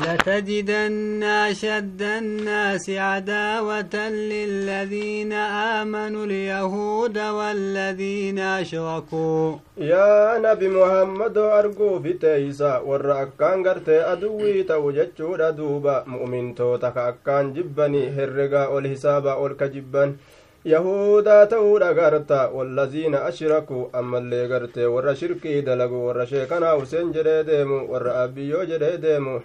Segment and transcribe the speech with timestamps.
[0.00, 9.56] لتجدن أشد الناس عداوة للذين آمنوا اليهود والذين أشركوا.
[9.76, 15.10] يا نبي محمد أرجو بتيسا والرأكان قرتي أدوي توجد
[15.56, 20.16] دوبا مؤمن توتك أكان جبني هرقا والحساب والكجبن
[20.64, 23.86] يهودا تورا غرتا والذين أشركوا.
[23.98, 29.40] أما اللي غرتي والرشركي دلقوا والرشيكنا وسنجري ديمو والرأبيو جري ديمو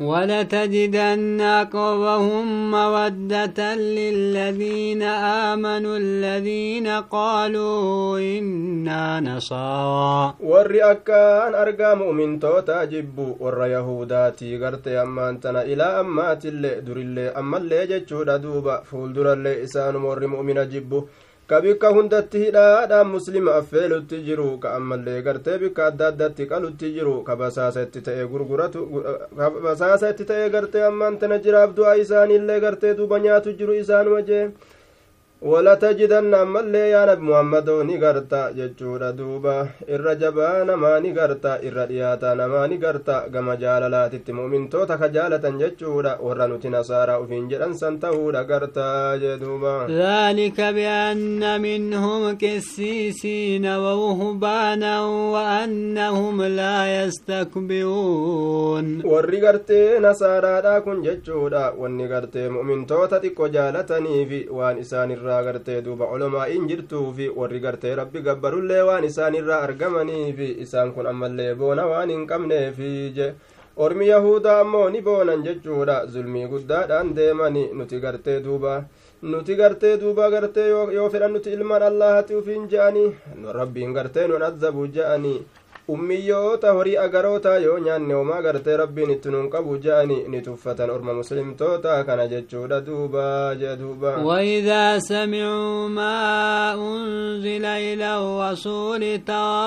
[0.00, 5.02] ولتجدن أقوهم مودة للذين
[5.52, 15.62] آمنوا الذين قالوا إنا نصارى ور أكان أرقى مؤمن توتا جبو ور يهوداتي قرت أمانتنا
[15.62, 20.68] إلى أمات اللي دور اللي أما اللي جتشو دوبا فول دور اللي إسان مور مؤمن
[20.68, 21.00] جبو
[21.50, 27.14] ka bikka hundatti hidhaadhaan muslima affeelutti jiru ka ammallee gartee bikka adda addatti qalutti jiru
[27.28, 28.80] ka basaasa itti ta'e gurguratu
[29.38, 34.22] ka basaasa itti ta'e gartee ammaan tana jiraaf du'a isaaniillee gartee duuba nyaatu jiru isaanuma
[34.30, 34.42] jee
[35.42, 41.84] walatajidanna ammallee yaa nabi muhammadoo ni garta jechuudha duuba irra jabaa namaa ni garta irra
[41.86, 47.74] dhiyaataa namaa ni garta gama jaalalaatitti mu'mintoota ka jaalatan jechuudha warra nuti nasaaraa ufiin jedhan
[47.80, 60.00] san ta'uudha gartaa jee duuba ذلك بأن منهم قسيسين ورهبانا وأنهم لا يستكبرون warri gartee
[60.00, 67.28] nasaaraadha kun jechuudha wanni gartee mu'mintoota xiqqo jaalataniifi waan isaan irraa gartee duuba olomaa'iin jirtuufi
[67.40, 72.90] warri gartee rabbi gabbarullee waan isaan irraa argamaniifi isaan kun ammallee boona waan hin qabneefi
[73.16, 73.34] je.
[73.84, 75.96] Ormi yahudaa ammoo ni boonan jechuudha.
[76.12, 78.84] Zulmii guddaadhaan deemani nuti gartee duuba
[79.22, 83.10] nuti gartee duuba gartee yoo fedhan nuti ilmaan allahati ufiin je'anii
[83.58, 85.42] rabbiin gartee nun azzabu je'anii
[85.94, 91.12] ummiyyoota horii agaroota yoo nyaanne homaa gartee rabbiin itti nun qabu je'ani ni tuffatan orma
[91.20, 94.16] muslimtoota kana jechuudha duuba jee duuba
[94.98, 99.66] سمعوا ما أنزل إلى الرسول ترى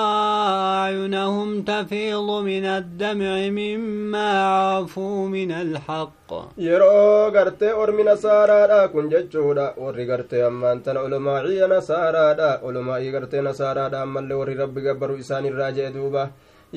[0.80, 6.10] أعينهم تفيض من الدمع مما عرفوا من الحق
[6.58, 14.02] yeroo gartee ormi nasaaraadha kun jechuudha warri gartee ammaan tana olomaaciya nasaaraadha olomaa'ii gartee nasaaraadha
[14.06, 16.09] ammallee warri rabbi gabbaru isaan irraa jee duuba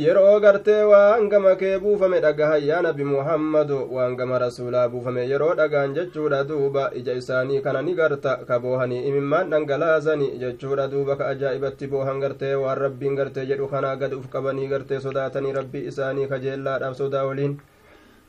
[0.03, 5.53] yeroo gartee waan gama kee buufame dhagahan yaa nabi muhammadu waan gama rasuulaa buufame yeroo
[5.59, 11.27] dhagaan jechuudha duuba ija isaanii kana ni garta ka boohanii imimmaan dhangalaasani jechuudha duuba ka
[11.33, 16.27] ajaa'ibatti boohan gartee waan rabbiin gartee jedhu kanaa gad uf qabanii gartee sodaatanii rabbii isaanii
[16.33, 17.55] kajeellaadhaaf sodaa waliin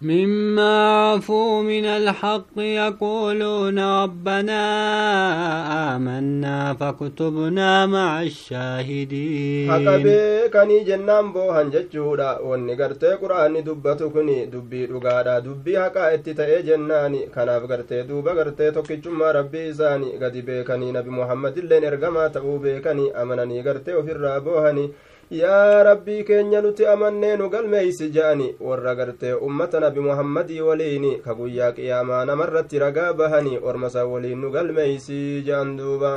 [0.02, 4.62] مما عرفوا من الحق يقولون ربنا
[5.96, 14.88] آمنا فاكتبنا مع الشاهدين haqa beekanii jennaan boohan jechuudha wanni gartee quraanni dubbatu kun dubbii
[14.88, 20.92] dhugaadha dubbii haqaa itti ta'ee jennaani kanaaf gartee duuba gartee tokkichummaa rabbii isaanii gadi beekanii
[20.98, 24.90] nabi muhammadilleen ergamaa ta'uu beekanii amananii gartee ofirraa boohanii
[25.35, 31.35] yaa rabbii keenya nuti amannee nu galmeeysi je'ani warra gartee ummata nabi muhammadii waliin ka
[31.35, 36.13] guyyaa qiyaamaa namarratti ragaa bahanii ormasa waliin nu galmeeysi je'an duuba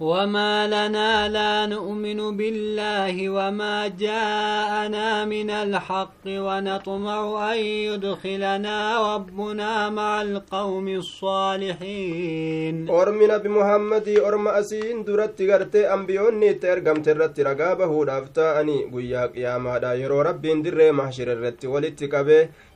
[0.00, 8.78] وما لنا لا نؤمن بالله وما جاءنا من الحق ونطمع أن يدخلنا
[9.14, 18.84] ربنا مع القوم الصالحين أرمنا بمحمد أرم أسين درت غرت أنبيون ترغم ترت رقابه دافتاني
[18.94, 22.14] قياك يا مادا يرو ربين در محشر الرت ولتك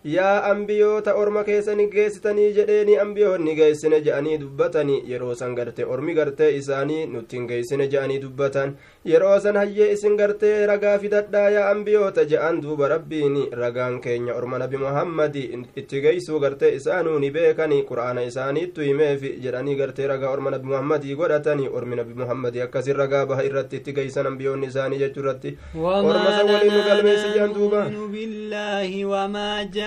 [0.04, 6.48] yaa ambiyoota orma keessani geessitanii jedheeni ambiyoonni geessine je'anii dubbatanii yeroo san gartee ormi gartee
[6.60, 8.72] isaanii nuttiin geessine je'anii dubbatan
[9.12, 14.58] yeroo san hayyee isin gartee ragaa fidadhaa yaa ambiyoota je'an duuba rabbiin ragaan keenya orma
[14.64, 15.42] nabi muhammadi
[15.82, 21.14] itti geeysuu gartee isaanuu ni beekanii qur'aana isaaniittu himeefi jedhanii gartee ragaa orma nabi muhammadii
[21.20, 26.24] godhatanii ormi nabi muhammadii akkasin ragaa baha irratti itti geeysan ambiyoonni isaanii jechuu irratti orma
[26.38, 27.84] san waliin nu galmeessi jedhan duuba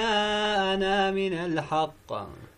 [0.07, 2.11] جاءنا من الحق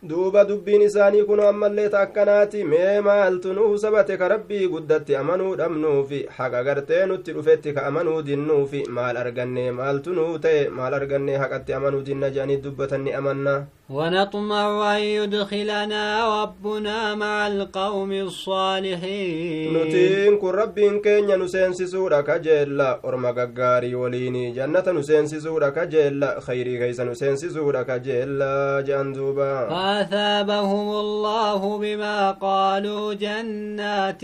[0.09, 5.55] duuba dubbiin isaanii kun ammallee ta akkanaati mee maaltu nuuf sabate ka rabbii guddatti amanuu
[5.61, 11.33] dhabnuufi haqa gartee nutti dhufetti ka amanuu dinnuufi maal arganne maaltu nuu ta'e maal arganne
[11.43, 13.55] haqatti amanuu dinna jedhanii dubbatan ni amanna
[13.89, 16.03] ونطمع أن يدخلنا
[16.43, 19.77] ربنا مع القوم الصالحين.
[19.77, 22.99] نتين كن ربي كينيا نسينس سورة كجيلا.
[23.05, 26.39] أرمى قاري وليني جنة نسينس سورة كجيلا.
[26.39, 28.83] خيري غيس نسينس سورة كجيلا.
[28.87, 29.69] جندوبا.
[29.69, 34.21] فأثابهم الله بما قالوا جنات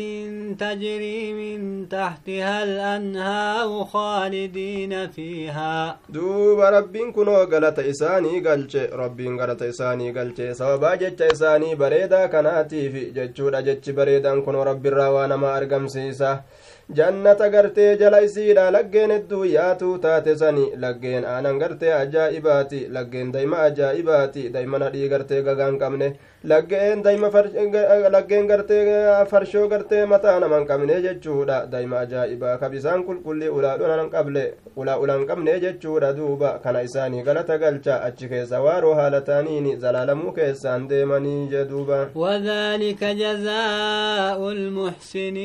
[0.60, 6.00] تجري من تحتها الأنهار خالدين فيها.
[6.10, 12.94] دوب ربي كنو غلط إساني غلط ربي galata isaanii galche sababaa jecha isaanii bareedaa kanaatiif
[13.16, 16.44] jechuudha jechi bareedaan kunoo rabbiirraa waa nama argamsiisa
[17.00, 23.60] jannata gartee jala isiidha laggeen hedduu yaatuu taate sani laggeen aanan gartee ajaa'ibaati laggeen dayma
[23.68, 26.10] ajaa'ibaati daymana dhii gartee gagaan qabne
[26.44, 27.30] laggeen dayma
[28.16, 34.44] laggeen gartee farshoo gartee mataa naman qabne jechuudha dayma ajaa'ibaa ka bisaan qulqullii ulaadhunan qable
[34.76, 40.88] ulaa ulan qabne jechuudha duuba kana isaanii galata galcha achi keessa waaroo haalataaniin zalaalamuu keessaan
[40.90, 44.40] deemanii jeduuba وذلك جزاء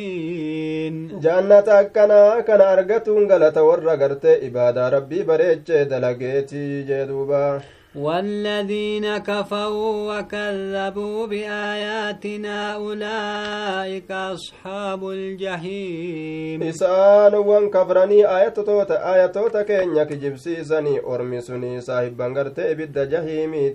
[0.07, 7.61] المحسنين jannata akkanaa kana argatuun galata warra gartee ibaadaa rabbii bareechee dalageetii jeduuba
[7.97, 16.63] والذين كفروا وكذبوا بآياتنا أولئك أصحاب الجحيم.
[16.63, 23.75] إسان وان كفرني آيات توتا آيات توتا كينيك جبسيساني أرمسني صاحب بانغر تيبد جهيمي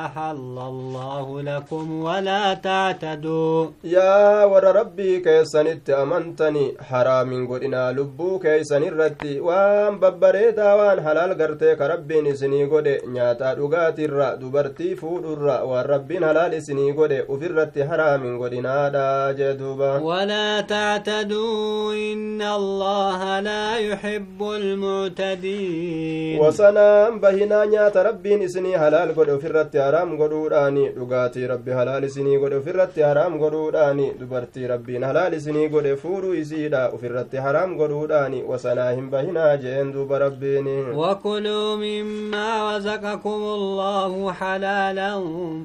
[0.05, 3.67] أحل الله لكم ولا تعتدوا.
[3.83, 11.35] يا ور ربي rabbii keessanitti amantanii haraamin godhinaa lubbuu keessan irratti waan babbareedaa waan halaal
[11.35, 17.81] gartee ka rabbiin isinii godhe nyaataa dhugaatirra dubartii fuudhurra waan rabbiin halaal isinii godhe ufirratti
[17.91, 28.73] haraamin godhinaadha duuba ولا تعتدوا إن الله لا يحب المعتدين wasanaan bahinaa nyaata rabbiin isinii
[28.83, 34.98] halaal godhe ufirratti haraam godhuudhaani dhugaatii rabbi halaal isinii godhe ufirratti haraam godhuudhaani dubartii rabbiin
[35.03, 41.75] halaal isinii godhe fuudhuu isiidha ufirratti haraam godhuudhaani wasanaa hin bahinaa jeen duuba rabbiini وكلوا
[41.75, 45.11] مما رزقكم الله حلالا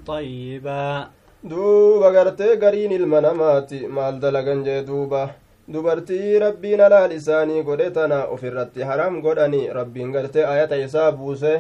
[0.07, 1.07] طيبا
[1.51, 5.29] duuba gartee gariin ilma namaati maal dalagan jee duuba
[5.73, 11.53] dubartii rabbiin halaal isaanii godhe tana ufirratti haraam godhani rabbiin gartee ayata isaa buuse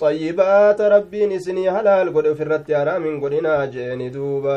[0.00, 4.56] xayyibaata rabbiin isinii halaal godhe ufirratti haraam hin godhinaa jeeni duuba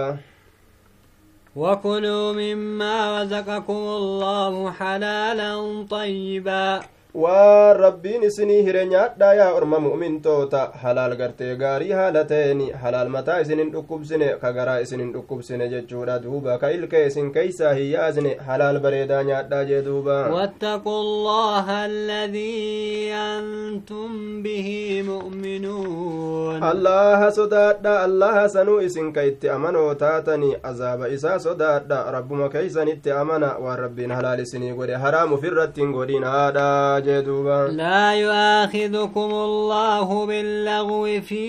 [1.56, 6.82] وكلوا مما رزقكم الله حلالا طيبا
[7.24, 13.38] waan rabbiin isinii hire nyaadhaa yaa orma mu'mintoota halaal gartee gaarii haala ta'eni halaal mataa
[13.44, 18.80] isinin dhukkubsine ka garaa isinin dhukkubsine jechuudha duuba ka ilkee isin keeysaa hin yaasne halaal
[18.88, 24.68] bareedaa nyaadhaa jee duuba واتقوا الله الذي أنتم به
[25.08, 33.12] مؤمنون allaha sodaadha allaha sanuu isin ka itti amanoo taatanii azaaba isaa sodaadha rabbuma keeysanitti
[33.12, 36.68] amana waan rabbiin halaal isinii godhe haraam ufirratti hin godhinaadha
[37.05, 41.46] jee جدوبا لا يؤاخذكم الله باللغو في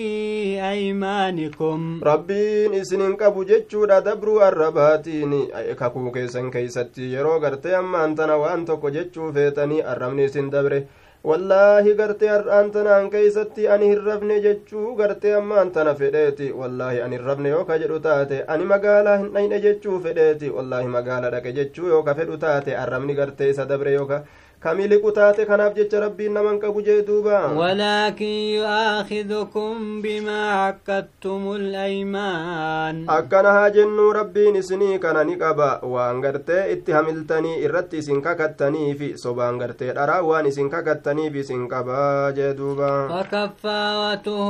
[0.73, 2.01] أيمانكم.
[2.03, 7.13] ربي إسنين كابو جتشو دا دبرو الرباتيني أي كاكو كيسن كيستي.
[7.13, 9.91] يرو غرتي أما أنتنا وأنتو كو جتشو فيتني.
[9.91, 10.85] أرمني سن دبري.
[11.23, 13.75] والله غرتي أنتنا أن كيستي.
[13.75, 16.51] أني الرفني جتشو غرتي أما أنتنا فيديتي.
[16.51, 20.49] والله أني الرفني يوكا جدو تاتي أني مغالا هنين جتشو فيديتي.
[20.49, 24.23] والله مغالا دك جتشو يوكا فيدو تاتي أرمني غرتي سدبري يوكا.
[24.63, 28.25] Kamiliqu taate kanaaf jecha rabbiin naman qabu jee duuba ولكن
[28.57, 36.91] يؤاخذكم بما عقدتم الأيمان akkana haa jennuu rabbiin isinii kana ni qaba waan gartee itti
[36.91, 44.49] hamiltanii irratti isin kakattaniifi sobaan gartee dharaa waan isin kakattaniif isin qabaa jee duuba وكفارته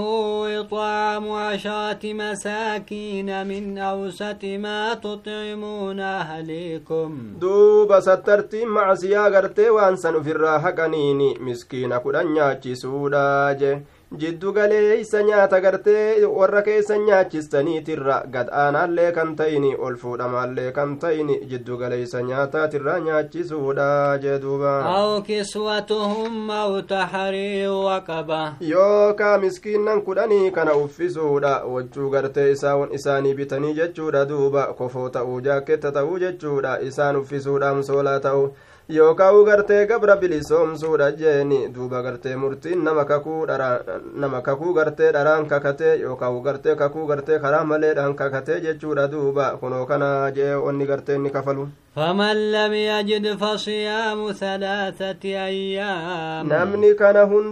[0.61, 7.09] إطعام عشرة مساكين من أوسط ما تطعمون أهليكم
[7.41, 13.23] duuba sattartiin macsiyaa gartee waan san ufirraa haqaniini miskiina kudhan nyaachisuudha
[13.61, 13.71] je
[14.15, 21.35] jiddu galeeysa nyaata gartee warra keessan nyaachistaniitirra gad aanaallee kan ta'ini ol fuudhamaallee kan ta'ini
[21.49, 23.87] jiddu galeeysa nyaataatirra nyaachisuudha
[24.25, 24.71] jee duuba
[28.69, 35.91] yookaa miskiinnan kudhanii kana uffisuudha wachuu gartee isaan isaanii bitanii jechuudha duuba kofoo ta'uu jaakketta
[35.99, 38.49] ta'uu jechuudha isaan uffisuudhaan soolaa ta'u
[38.89, 46.75] yookaa gartee gabra bilisoomsuudha jeeni duuba gartee murtiin nama kakuu gartee dharaan kakatee yookaa gartee
[46.75, 51.67] kakuu gartee karaa maleedhaan kakatee jechuudha duuba kunoo kana jee onni gartee inni kafalu
[51.97, 56.49] فمن لم يجد فصيام ثلاثة أيام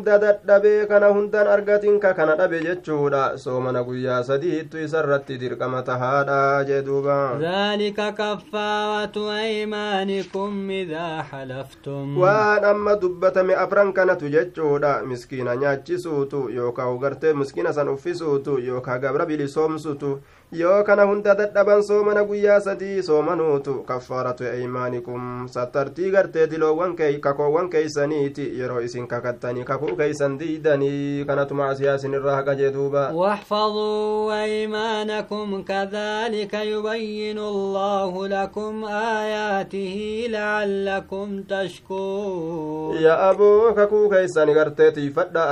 [0.06, 6.64] dadhabee kana hundaan argatin ka kana dhabe jechuudha soomana guyyaa sadiittu isa irratti dirqama tahaadha
[6.64, 16.50] jee duuba ذلك كفارة أيمانكم إذا حلفتم waan amma dubbatame afran kanatu jechuudha miskiina nyaachisuutu
[16.50, 20.10] yookaa gartee miskiina san uffisuutu yookaa gabra bilisoomsutu
[20.52, 28.46] yoo kana hunda dadhaban soomana guyyaa sadii soomanuutu kaffaaratu eymaanikum sattartii gartee diloowwan kakoowwan keeysaniiti
[28.60, 36.54] yeroo isin kakattanii kakuu keeysan diidanii kanatu macsiyaa isinirraa haqa jee duuba واحفظوا أيمانكم كذلك
[36.54, 39.96] يبين الله لكم آياته
[40.30, 41.15] لعلكم
[41.50, 45.44] تشكرون yaa aboo kakuu keeysan gartee tiifadha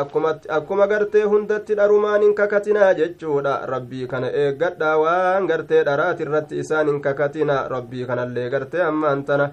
[0.57, 6.87] akkuma gartee hundatti dharumaan hin kakatinaa jechuudha rabbii kana eeggadha waan gartee dharaati irratti isaan
[6.91, 9.49] hin kakatina rabbii kanallee gartee ammaan tana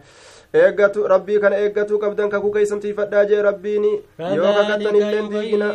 [0.55, 3.85] eeggatu rabbii kana eeggatuu qabdan kakuu keeysan tiifadhaa jee rabbiin
[4.37, 5.69] yoo kakattan illeen diigina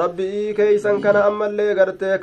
[0.00, 2.18] rabbii keeysan kana ammallee gartee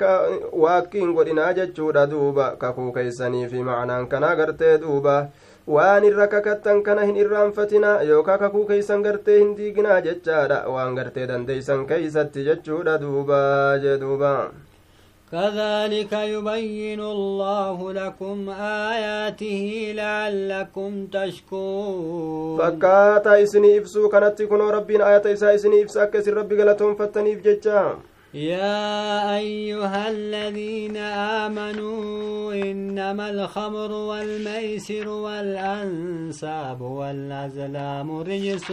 [0.65, 5.15] waakkiin godhinaa jechuudha duuba kakuu keeysanii fi macnaan kanaa gartee duuba
[5.77, 11.27] waan irra kakattan kana hin irraanfatinaa yookaa kakuu keeysan gartee hin diiginaa jechaadha waan gartee
[11.33, 13.41] dandeeysan keeysatti jechuudha duuba
[13.87, 14.31] jee duuba
[15.31, 18.49] كذلك يبين الله لكم
[18.93, 22.57] آياته لعلكم تشكرون.
[22.59, 27.97] فكات إسني إفسو كانت تكون ربين آيات إسا إفسا كسر ربي غلطهم فتني إفجتشا
[28.35, 30.97] يا أيها الذين
[31.43, 38.71] آمنوا إنما الخمر والميسر والأنساب والأزلام رجس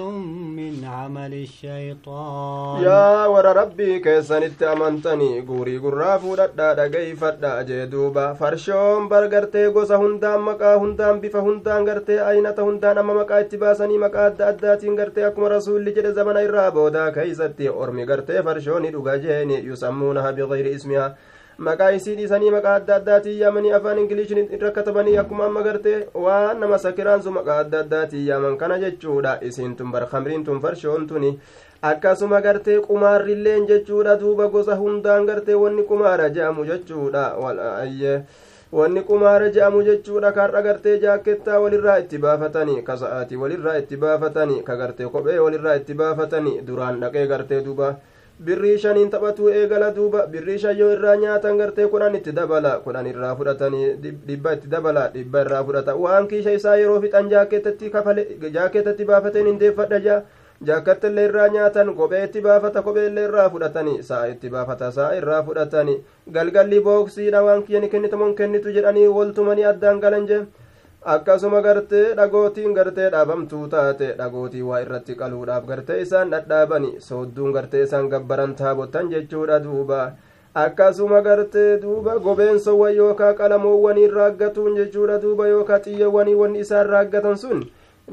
[0.58, 2.82] من عمل الشيطان.
[2.82, 10.48] يا ور ربي كيسان التامنتني قوري قرافو ردادا جاي فردا جدوبا فرشوم برغرتي قوسا هندام
[10.48, 15.84] مكا هندام بفا هندام غرتي أين تهندان أما مكا اتباساني مكا أدات غرتي أكم رسول
[15.84, 19.16] لجد زمن الرابو دا كيساتي أرمي غرتي فرشوني دوغا
[19.68, 21.10] yusammuunaha bigayri ismihaa
[21.66, 26.60] maqaa isii dhiisanii maqaa adda addaatiin yaamanii afaan ingiliishin irra katabanii akkuma amma gartee waan
[26.60, 31.32] nama sakiraansu maqaa adda addaatiin yaaman kana jechuudha isiin tun bar kamriin tun farshoon tuni
[31.90, 38.14] akkasuma gartee qumaarrilleen jechuudha duuba gosa hundaan gartee wanni qumaara je'amu jechuudha wal'aayye
[38.72, 44.62] wanni qumaara je'amu jechuudha karra gartee jaakettaa walirraa itti baafatanii ka sa'aatii walirraa itti baafatanii
[44.68, 47.90] ka gartee kophee walirraa itti baafatanii duraan dhaqee gartee duuba
[48.40, 53.06] birrii shaniin taphatuu eegala duuba birrii shan yoo irraa nyaatan gartee kudhan itti dabala kudhan
[53.06, 53.90] irraa fudhatanii
[54.28, 58.24] dhibba itti dabala dhibba irraa fudhata waan kiisha isaa yeroo fixan jaakeetatti kafale
[58.56, 60.22] jaakeetatti baafateen hindeeffadha jaa
[60.70, 65.42] jaakattillee irraa nyaatan kophee itti baafata kophee illee irraa fudhatanii sa'a itti baafata sa'a irraa
[65.46, 65.96] fudhatanii
[66.38, 70.42] galgalli booksiidha waan kiyyani kennitamoon kennitu jedhanii woltumanii addaan galan jee
[71.04, 77.82] akkasuma gartee dhagootiin gartee dhaabamtuu taate dhagootii waa irratti qaluudhaaf gartee isaan dhadhaabani soodduun gartee
[77.86, 80.12] isaan gabbaran taabotan jechuudha duuba.
[80.54, 87.62] Akkasuma gartee duuba gobeensowwan yookaa qalamoowwanii raaggatuun jechuudha duuba yookaa xiyyawwanii wanni isaan raaggatan sun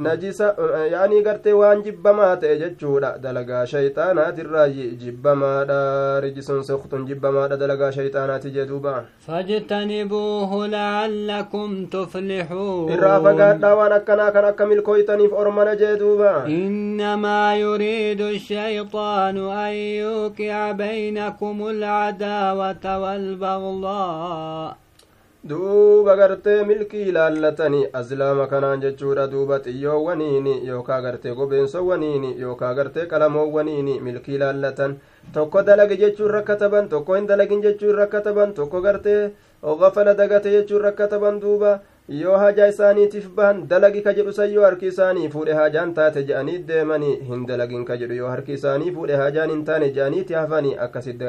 [0.08, 0.48] najisa
[0.94, 5.80] yaanii gartee waan jibbamaa ta'e jechuudha dalagaa shayxaanaatirraayi jibbamaadha
[6.26, 8.94] rijisuun soktun jibbamaadha dalagaa shayxaanaati jeduuba
[9.28, 19.38] فاجتنبوه لعلكم تفلحون irraa fagaadhaa waan akkanaa kan akka milkooytaniif ormana jeduuba إنما يريد الشيطان
[19.38, 24.78] أن يوقع بينكم العداوة والبغضاء
[25.44, 34.00] duuba gartee milkii ilaallatanii aslaama kanaan jechuudha duuba xiyyoowwaniini yookaa gartee gobeensowwaniini yookaa gartee qalamoowwaniini
[34.08, 34.98] milkii ilaallatan
[35.34, 39.22] tokko dalage jechuun rakkataban tokko hin dalagin jechuun rakkataban tokko gartee
[39.80, 41.80] gafala dagate jechuun rakkataban duuba
[42.20, 46.58] yoo hajaa isaaniitiif bahan dalagi ka jedhu san yoo harki isaanii fuudhe hajaan taate je'anii
[46.70, 51.26] deemanii hin dalagin ka jedhu yoo harki isaanii fuudhe hajaan hin taane je'aniiti hafanii akkasitti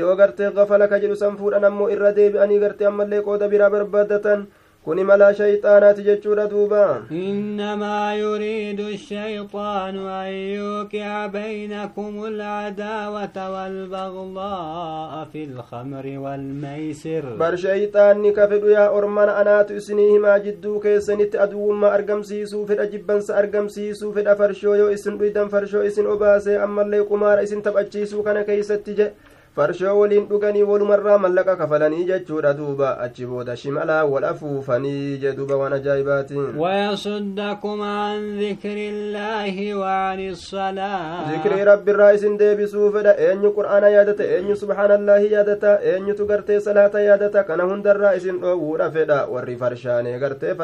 [0.00, 4.46] yoo gartee gafala ka jedhu san fuudhan ammoo irra deebi'anii gartee ammallee qooda biraa barbaaddatan
[4.86, 16.06] kuni malaa shayxaanaati jechuudha duuba إنما يريد الشيطان أن يوقع بينكم العداوة والبغضاء في الخمر
[16.24, 22.86] والميسر bar shayxaanni ka fedhu yaa ormana anaatu isinii himaa jidduu keessanitti aduwwummaa argamsiisuu fedha
[22.86, 28.44] jibbansa argamsiisuu fedha farshoo yoo isin dhuydan farshoo isin obaasee ammallee qumaara isin taphachiisuu kana
[28.50, 29.06] keeysatti je
[29.56, 35.56] farshoo waliin dhuganii walumarraa mallaqa kafalanii jechuudha duuba achi booda shimalaa wal afuufanii jee duuba
[35.62, 43.88] waan ajaa'ibaatiin ويصدكم عن ذكر الله وعن الصلاة zikrii rabbiirraa isin deebisuu fedha eenyu qur'aana
[43.96, 50.18] yaadata eenyu subhaanallaahi yaadata eenyutu gartee salaata yaadata kana hundarraa isin dhoowwuudha fedha warri farshaanee
[50.18, 50.54] gartee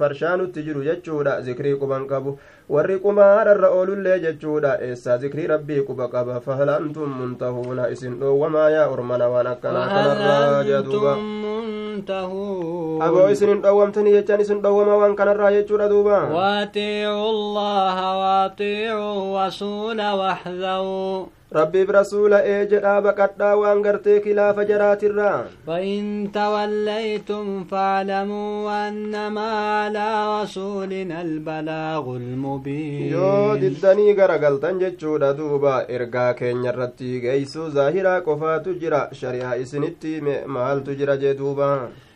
[0.00, 2.38] farshaanutti jiru jechuudha zikrii quban qabu
[2.68, 8.86] warri qumaararra oolullee jechuudha eessaa zikrii rabbii quba qaba fahal antum muntahuuna isin dhoowwamaa yaa
[8.94, 11.12] ormana waan akkanaa kanarraa jedhuuba
[13.06, 20.08] aboo isin hin dhoowwamtanii jechaan isin dhoowwama waan kanarraa jechuudha duuba waaxiicuu allaha waaxiicuu rasuula
[20.22, 29.48] waxda'uu rabbiif rasuula ee jedhaa baqadhaa waan gartee kilaafa jaraatirraa فإن توليتم فاعلموا أنما
[29.80, 30.08] على
[30.42, 39.02] رسولنا البلاغ المبين yoo diddanii garagaltan jechuudha duuba ergaa keenya irratti geeysuu zaahiraa qofaatu jira
[39.20, 40.20] shari'aa isinitti
[40.56, 41.68] maaltu jira jee duuba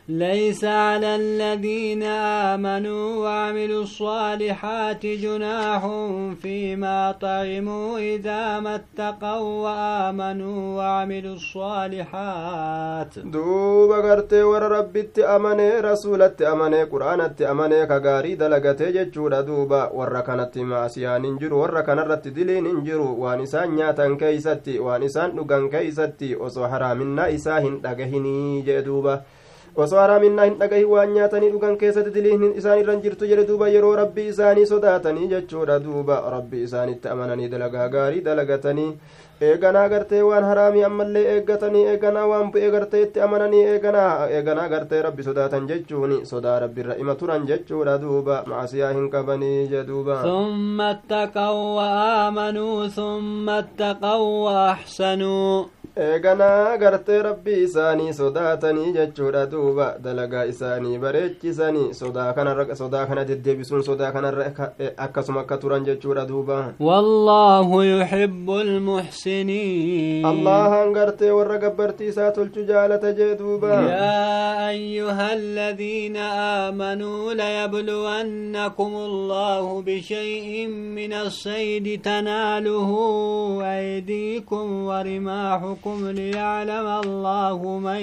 [0.08, 5.82] ليس على الذين آمنوا وعملوا الصالحات جناح
[6.42, 13.18] فيما طعموا إذا ما اتقوا وآمنوا وعملوا الصالحات.
[13.18, 20.58] دوبا غرتي ورا ربي تأمني رسول تأمني قرآن تأمني كغاري دلقة جتشورا دوبا ورا كانت
[20.58, 26.36] معسيا ننجر ورا كان رت دلي ننجر ونسان ناتا كيستي ونسان نقا كيستي.
[26.36, 27.80] وصحرا من نائسا
[28.66, 29.22] جا دوبا.
[29.85, 33.94] Osoo haraaminaa hin dhagahin waan nyaatanii dhugan keessatti diliin isaan irra jirtu jedhe duuba yeroo
[34.02, 38.88] rabbii isaanii sodaatanii jechuudha duuba rabbii isaanitti amananii dalagaa gaarii dalagatanii
[39.49, 45.02] eeganaa gartee waan haraamii ammallee eeggatanii eeganaa waan bu'ee gartee itti amananii eeganaa eeganaa gartee
[45.06, 51.62] rabbi sodaatan jechuun sodaa rabbirra ima turan jechuudha duuba maasiyaa hin qabanii jedhuuba ثم اتقوا
[51.78, 55.64] وآمنوا ثم اتقوا وأحسنوا
[56.07, 63.83] eeganaa gartee rabbii isaanii sodaatanii jechuudha duuba dalagaa isaanii bareechisanii sodaa kanarra sodaa kana deddeebisuun
[63.88, 64.45] sodaa kanarra
[65.07, 73.12] akkasuma akka turan jechuudha duuba والله يحب المحسنين allahan gartee warra gabbartii isaa tolchu jaalata
[73.12, 76.17] jee duuba يا أيها الذين
[76.67, 82.90] آمنوا ليبلونكم الله بشيء من الصيد تناله
[83.64, 84.67] أيديكم
[85.88, 88.02] ربكم ليعلم الله من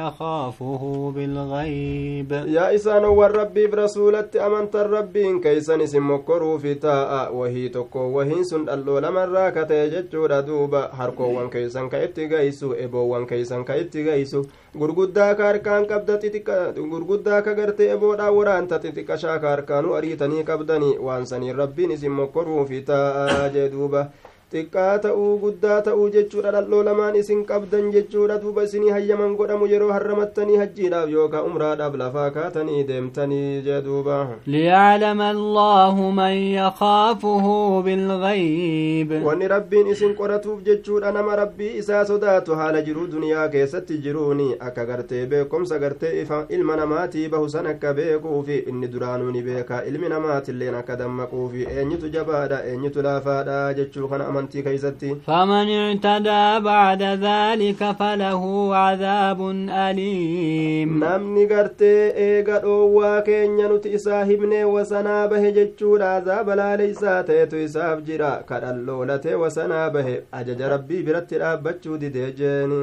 [0.00, 2.32] يخافه بالغيب.
[2.32, 8.68] يا إسان والرب برسولة أمن الرب إن كيسان سمكرو في تاء وهي تكو وهي سند
[8.68, 10.10] الله لما راك تيجد
[10.46, 14.42] دوبا حركو وان كيسان كيبت غيسو إبو وان كيسان كيبت غيسو.
[14.76, 16.48] غرغدا كاركان كبدا تتك
[16.92, 20.98] غرغدا كغرت إبو داوران تتك شاكاركان وريتني كبدني.
[20.98, 24.08] وانساني ربي نسمكرو في تاء جدوبا
[24.54, 29.90] xiqqaa ta'uu guddaa ta'uu jechuudha dhalloo lamaan isin qabdan jechuudha duuba isinii hayyaman godhamu yeroo
[29.96, 37.46] harramattanii hajjiidhaaf yookaan umraadhaaf lafaa kaatanii deemtanii jee duuba ليعلم الله من يخافه
[37.84, 44.48] بالغيب wanni rabbiin isin qoratuuf jechuudha nama rabbii isaa sodaatu haala jiruu duniyaa keessatti jiruuni
[44.60, 50.08] akka gartee beekomsa gartee ilma namaatii bahu san akka beekuufi inni duraanuu ni beeka ilmi
[50.14, 57.80] namaatilleen akka dammaquufi eenyutu jabaadha eenyutu laafaadha jechuu kana amantii keeysatti فمن اعتدى بعد ذلك
[57.98, 58.42] فله
[58.76, 67.22] عذاب أليم namni gartee eega dhoowwaa keenya nuti isaa himnee wasanaa bahe jechuudha azaaba laaleysaa
[67.22, 72.82] ta'etu isaaf jira ka dhalloolatee wasanaa bahe ajaja rabbii biratti dhaabbachuu didee jeeni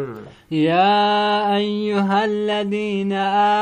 [0.52, 3.14] يا أيها الذين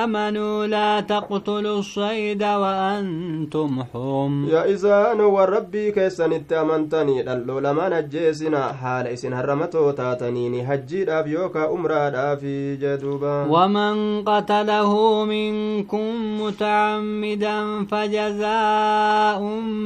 [0.01, 9.09] آمنوا لا تقتلوا الصيد وأنتم حرم yaa isaanowwan rabbii keessanitti amantanii dhalloo lamaan ajjeesina haala
[9.15, 19.41] isin harramatoo taataniini hajjiidhaaf yookaa umraadhaafi jeduuba ومن قتله منكم متعمدا فجزاء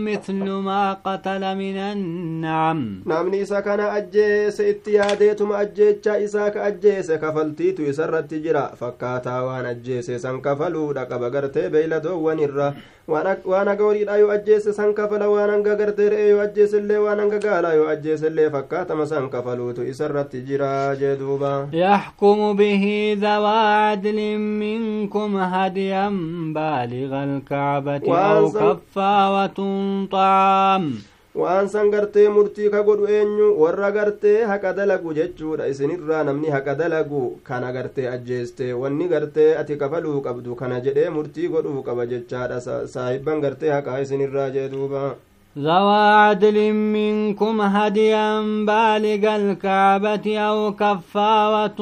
[0.08, 7.18] مثل ما قتل من النعم namni isa kana ajjeese itti yaadeetuma ajjeecha isaa ka ajjeese
[7.18, 12.74] kafaltiitu isarratti jira fakkaataa waan ajjeese san kafaluudha qaba gartee beeyladoowwan irra
[13.12, 17.40] waan haga horiidha yoo ajjeese san kafala waan hanga gartee re'ee yoo ajjeesellee waan hanga
[17.46, 20.72] gaalaa yoo ajjeesellee fakkaatama san kafaluutu isarratti jira
[21.02, 22.84] jee duuba يحكم به
[23.22, 26.10] ذوى عدل منكم هديا
[26.56, 29.60] بالغ الكعبة أو وأنزل- كفارة
[30.12, 30.84] طعام
[31.40, 36.76] waan san gartee murtii ka godhu eenyu warra gartee haqa dalagu jechuudha isinirraa namni haqa
[36.82, 42.60] dalagu kana gartee ajjeeste wanni gartee ati kafaluu qabdu kana jedhee murtii godhuu qaba jechaadha
[42.66, 45.04] Sa- saahibban gartee haqaa isinirraa jee duuba
[45.58, 48.28] ذوى عدل منكم هديا
[48.68, 51.80] بالغ الكعبة أو كفارة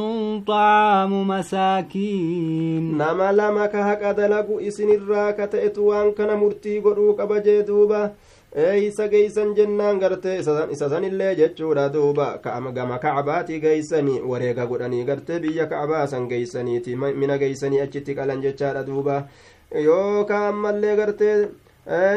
[0.47, 8.09] طعام مساكين نما لما كهك دلقوا إسن الراكة إتوان كان مرتي قروك بجدوبة
[8.55, 12.39] eeysa geeysan jennaan gartee isa sanillee jechuudha duuba
[12.73, 18.83] gama kacbaati geeysanii wareega godhanii gartee biyya kacbaa san geeysaniiti mina geeysanii achitti qalan jechaadha
[18.87, 19.23] duuba
[19.83, 21.35] yookaan ammallee gartee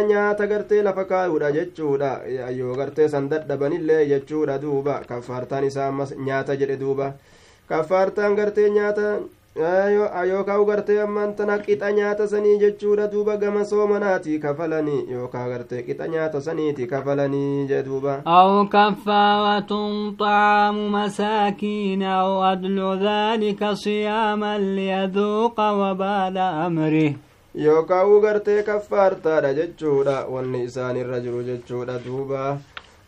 [0.09, 2.11] nyaata gartee lafa kaayuudha jechuudha
[2.57, 7.12] yoo gartee san dadhabanillee jechuudha duuba kaffaartaan isaa ammas nyaata jedhe duuba
[7.68, 9.18] kaffaartaan gartee nyaata
[9.54, 16.08] yookaan gartee ammaan tana qixa nyaata sanii jechuudha duuba gama soomanaati kafalanii yookaan gartee qixa
[16.08, 19.72] nyaata saniiti kafalanii jee duuba أو كفارة
[20.18, 27.14] طعام مساكين أو أدل ذلك صياما ليذوق وبال أمره
[27.54, 32.58] yookaan gartee kaffaartaadha jechuudha wanni isaanirra jiru jechuudha duuba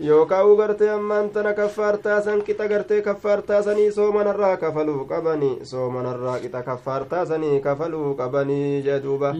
[0.01, 6.63] yookaan gartee ammaan tana kaffaartaa san qixa gartee kaffaartaa sanii soomanarraa kafaluu qabanii soomanarraa qixa
[6.63, 9.33] kaffaartaa sanii kafaluu qabanii jedhuuba.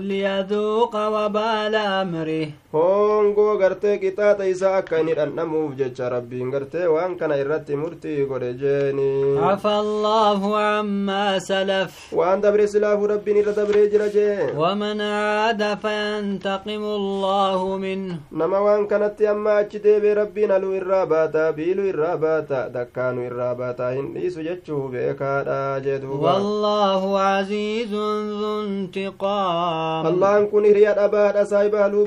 [0.00, 2.54] liyaduuqa wabaala amri.
[2.74, 8.52] Hoongoo gartee qixaaxa isaa akka inni dhandhamuuf jecha rabbiin gartee waan kana irratti murtii godhe
[8.62, 9.10] jeeni.
[9.82, 14.52] الله عما سلف waan dabre silaafuu rabbiin irra dabree jira jee.
[14.56, 21.52] ومن عاد فينتقم الله منه nama waan kanatti amma achi deebee rabbiin haluu irraa baata
[21.52, 27.92] biiluu irraa baata dakkaanu irraa baata hin dhiisu jechuu beekaadha jedhuuba والله عزيز
[28.40, 32.06] ذو انتقام allahan kun hiriya dhabaadha saahiba haluu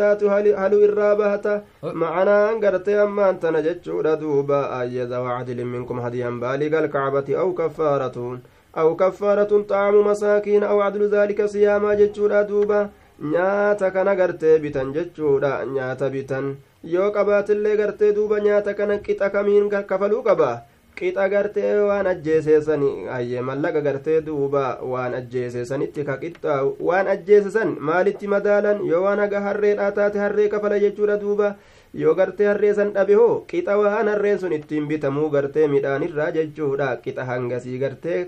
[0.00, 1.60] baatiinsaatu haluu irraa bahata
[2.02, 8.40] macanaan gartee ammaan tana jechuudha duuba ayyada wacdilin minkum hadiyan baaliga alkacbati aw kaffaaratun
[8.74, 12.88] aw kaffaaratun xaamu masaakiin aw cadlu daalika siyaamaa jechuudha duuba
[13.20, 19.68] nyaata kana gartee bitan jechuudha nyaata bitan yoo qabaatillee gartee duuba nyaata kana qixa kamiin
[19.70, 20.50] kafaluu qaba
[20.98, 22.82] qixa gartee waan ajjeeseessan
[23.16, 29.40] ayye mallaqa gartee duuba waan ajjeeseessanitti ka qixxaa'u waan ajjeesesan maalitti madaalan yoo waan haga
[29.46, 31.54] harreedhaa taate harree kafala jechuudha duuba
[32.02, 36.88] yoo gartee harree san dhabe hoo qixa waan harreen sun ittiin bitamuu gartee midhaanirraa jechuudha
[37.04, 38.18] qixa hangasii gartee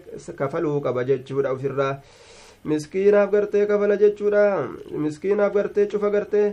[0.43, 1.95] kafaluu qaba jechuudha ofirraa
[2.65, 4.45] miskiinaaf gartee kafala jechuudha
[5.07, 6.47] miskiinaaf gartee cufa gartee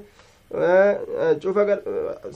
[1.41, 1.65] cufa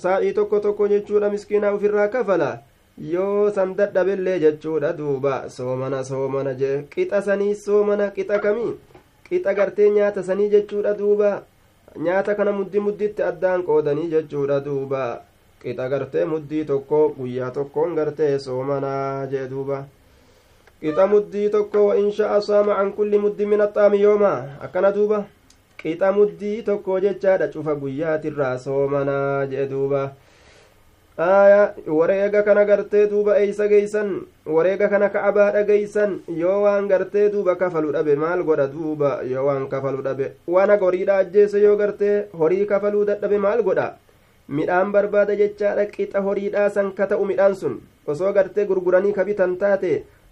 [0.03, 2.51] saa'ii tokko tokko jechuudha miskiinaaf ofirraa kafala
[2.97, 8.73] yoo san dadhabillee jechuudha duuba soomana soomana jee qixa sanii soomana qixa kamii
[9.29, 11.29] qixa gartee nyaata sanii jechuudha duuba
[11.97, 15.01] nyaata kana muddi mudditti addaan qoodanii jechuudha duuba
[15.61, 19.77] qixa gartee muddii tokko guyyaa tokkoon gartee soomanaa jee duuba
[20.81, 23.61] qixa muddii tokko wa insha'a saama can kulli muddi min
[24.05, 24.33] yooma
[24.65, 25.25] akkana duuba
[25.81, 30.01] qixa muddii tokko jechaadha cufa guyyaatirraa soomanaa jee duuba
[31.17, 37.55] aya wareega kana gartee duuba eeysa geeysan wareega kana ka'abaadha geeysan yoo waan gartee duuba
[37.55, 42.15] kafalu dhabe maal godha duuba yoo waan kafalu dhabe waan aga horiidha ajjeese yoo gartee
[42.39, 43.87] horii kafaluu dadhabe maal godha
[44.49, 47.75] midhaan barbaada jechaadha qixa horiidhaa san ka ta'u midhaan sun
[48.07, 49.91] osoo gartee gurguranii kabitan taate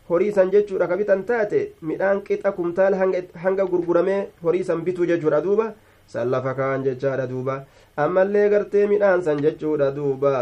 [0.09, 1.59] horii san jechuudha kabitan taate
[1.91, 2.97] midhaan qixa kumtaala
[3.43, 5.69] hanga gurguramee horii san bituu jechuudha duuba
[6.07, 7.59] san lafa kaan jechaadha duuba
[8.05, 10.33] ammallee gartee midhaan san jechuudha duuba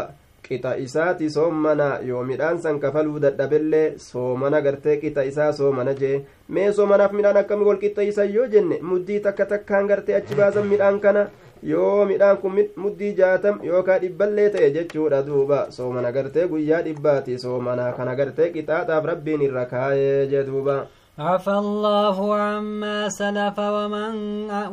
[0.50, 6.16] qixa isaati soomana yoo midhaan san kafaluu dadhabellee soomana gartee qixa isaa soomana jee
[6.56, 11.00] mee soomanaaf midhaan akkami wal qixxeeysan yoo jenne muddii takka takkaan gartee achi baasan midhaan
[11.06, 11.26] kana
[11.72, 17.92] yoo midhaan kun muddii jaatam yookaan dhibballee ta'e jechuudha duuba soomana gartee guyyaa dhibbaati soomana
[17.98, 20.76] kana gartee qixaaxaaf rabbiin irra kaayee jee duuba
[21.18, 24.14] عفى الله عما سلف ومن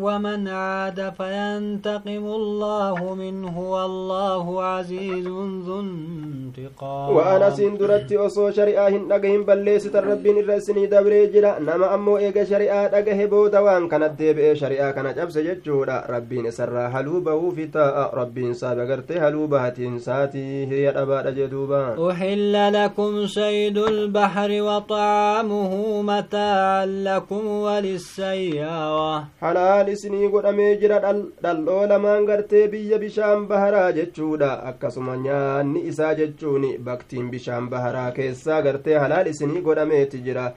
[0.02, 7.16] ومن عاد فينتقم الله منه والله عزيز ذو انتقام.
[7.16, 13.26] وأنا سندرت أصو شريعة هندقهم بليست الربين الرسني دبري جرا نما أمو إيجا شريعة دقه
[13.26, 16.06] بودا وان كانت ديبئ شريعة كانت أبس ججودا.
[16.10, 20.68] ربين سرى هلوبه فتاء ربين سابقرت هلوبه ساتي.
[20.72, 22.12] هي الأباد جدوبا.
[22.12, 31.00] أحل لكم صيد البحر وطعامه متاعا لكم وللسيارة halaal isinii godhamee jira
[31.44, 38.62] dhaldhoo lamaan gartee biyya bishaan baharaa jechuudha akkasuma nyaanni isaa jechuun baktiin bishaan baharaa keessaa
[38.62, 40.52] gartee halaal isinii godhameeti jira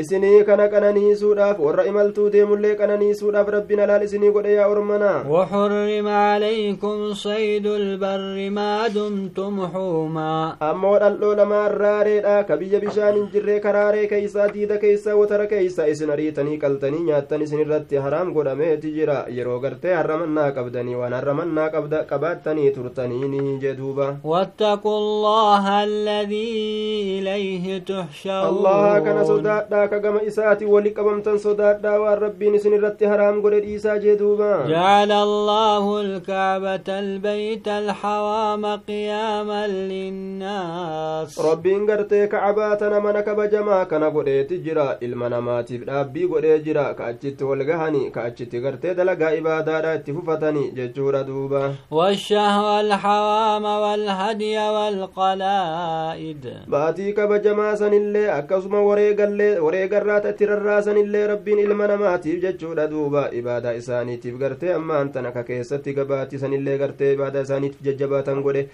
[0.00, 7.14] isinii kana qananiisuudhaaf warra imaltuu deemullee qananiisuudhaaf rabbiin halaal isinii godhe yaa ormana وحرم عليكم
[7.14, 14.06] صيد البر ما دمتم حوما ammoo dhaldhoo lamaan raareedha ka biyya bishaan hin jirree karaaree
[14.12, 19.16] keeysaa diida keeysa keeysa watara keeysa isin ariitanii qaltanii nyaattan isin irratti haraam godhameeti jira
[19.36, 21.68] yeroo gartee harramannaa qabdanii waan harramannaa
[22.12, 23.74] qabaattanii turtaniini jee
[29.84, 36.00] صدادا كما إساتي ولي قبمتن صدادا والربين سن الرت حرام قد إيسا جدوبا جعل الله
[36.00, 46.24] الكعبة البيت الحرام قياما للناس ربين قرتي كعباتنا من كبجما كان قد تجرا المنامات ربي
[46.24, 56.42] قد جرا كأجت والغهني كأجت قرتي دلقا إبادة اتففتني ججورا دوبا والشهر الحرام والهدي والقلائد
[56.68, 58.28] baatii kabajamaa sanillee
[59.64, 65.42] akkasuma wareegarraata itti rarraasanillee rabbiin ilma namaatiif jechuudha duuba ibaadaa isaaniitiif gartee ammaan tana ka
[65.44, 68.68] keessatti gabaatii sanillee gartee ibaadaa isaaniitiif jajjabaatan godhe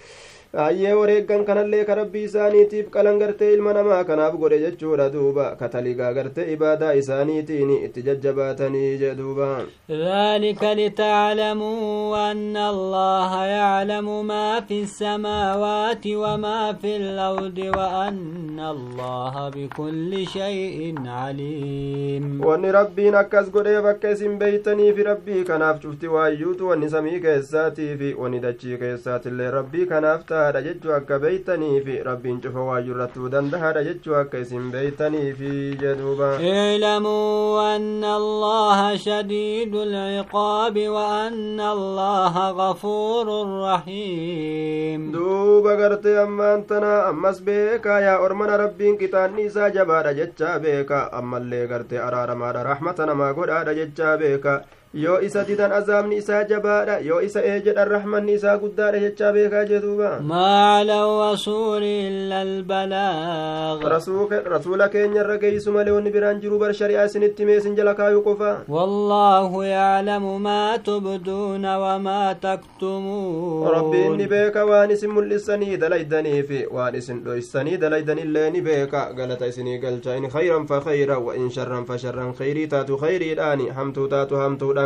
[0.53, 6.09] baay'ee wareeggan kanallee ka rabbii isaaniitiif qalan gartee ilma namaa kanaaf godhe jechuudha duuba kataligaa
[6.17, 9.47] gartee ibaadaa isaaniitiin itti jajjabaatanii jee duuba
[9.91, 20.95] ذلك لتعلموا أن الله يعلم ما في السماوات وما في الأرض وأن الله بكل شيء
[21.07, 27.19] عليم wanni rabbiin akkas godhee bakka isin beeytanii fi rabbii kanaaf cufti waayyuutu wanni samii
[27.25, 33.29] keessaatii fi wanni dachii keessaatillee rabbii kanaaf ta'a dandahaadha jechuu akka beeytaniifi rabbiin cufa irrattuu
[33.33, 43.27] dandahaadha jechuu akka isin beeytaniifi jedhuuba اعلموا أن الله شديد العقاب وأن الله غفور
[43.69, 50.99] رحيم duuba gartee ammaan tana ammas beekaa yaa ormana rabbiin qixaanni isaa jabaadha jechaa beeka
[51.19, 54.53] ammallee gartee araaramaadha rahmata namaa godhaadha jechaa beeka
[54.93, 59.65] yoo isa didan azaabni isaa jabaadha yoo isa ee jedhan rahmanni isaa guddaadha jechaa beekaa
[59.65, 63.79] jeduuba ما على الرسول إلا البلاغ
[64.51, 68.51] rasuula keenya irra geeysu malee wanni biraan jiru bar shari'aa isinitti meesin jala kaayuu qofa
[68.69, 77.23] والله يعلم ما تبدون وما تكتمون rabbiin ni beeka waan isin mul'isanii dalaydaniifi waan isin
[77.23, 81.97] dhoysanii dalaydanillee ni beeka galata isinii galcha in khayran fa khayra wa in sharran fa
[81.97, 84.79] sharran khayrii taatu khayriidhaani hamtuu taatu hamtuudhaan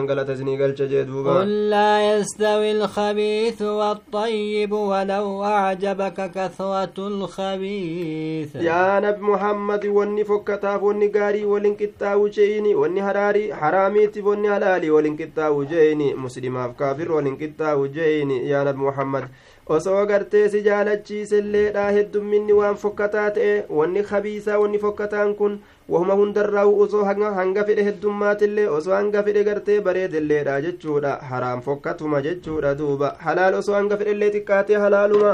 [1.40, 8.56] قل لا يستوي الخبيث والطيب ولو أعجبك كثرة الخبيث.
[8.56, 15.22] يا نبي محمد وني فكتا وني غاري ولنك التاوجيني وني هراري حراميتي وني هلالي ولنك
[15.22, 19.24] التاوجيني مسلم كافر ولنك التاوجيني يا نبي محمد
[19.74, 25.56] osoo gartee si jaalachiiselleedha heddumminni waan fokkataa ta'e wanni kabiisaa wanni fokkataan kun
[25.94, 32.76] wahuma hundarraa'u osoo hanga fedhe heddummaatillee osoo hanga fedhe gartee bareedelleedha jechuudha haraam fokkatuma jechuudha
[32.82, 35.34] duuba halaal osoo hanga fedhellee xiqqaatee halaaluma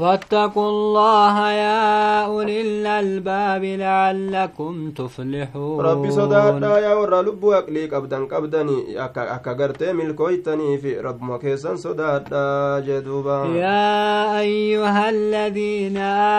[0.00, 5.80] فاتقوا الله يا أولي الألباب لعلكم تفلحون.
[5.86, 8.66] ربي صدادا يا ورى لبو أكلي قبدا قبدا.
[8.96, 10.42] أكا ملكوي
[10.82, 13.44] في رب مكيسا صدادا جدوبا.
[13.44, 15.96] يا أيها الذين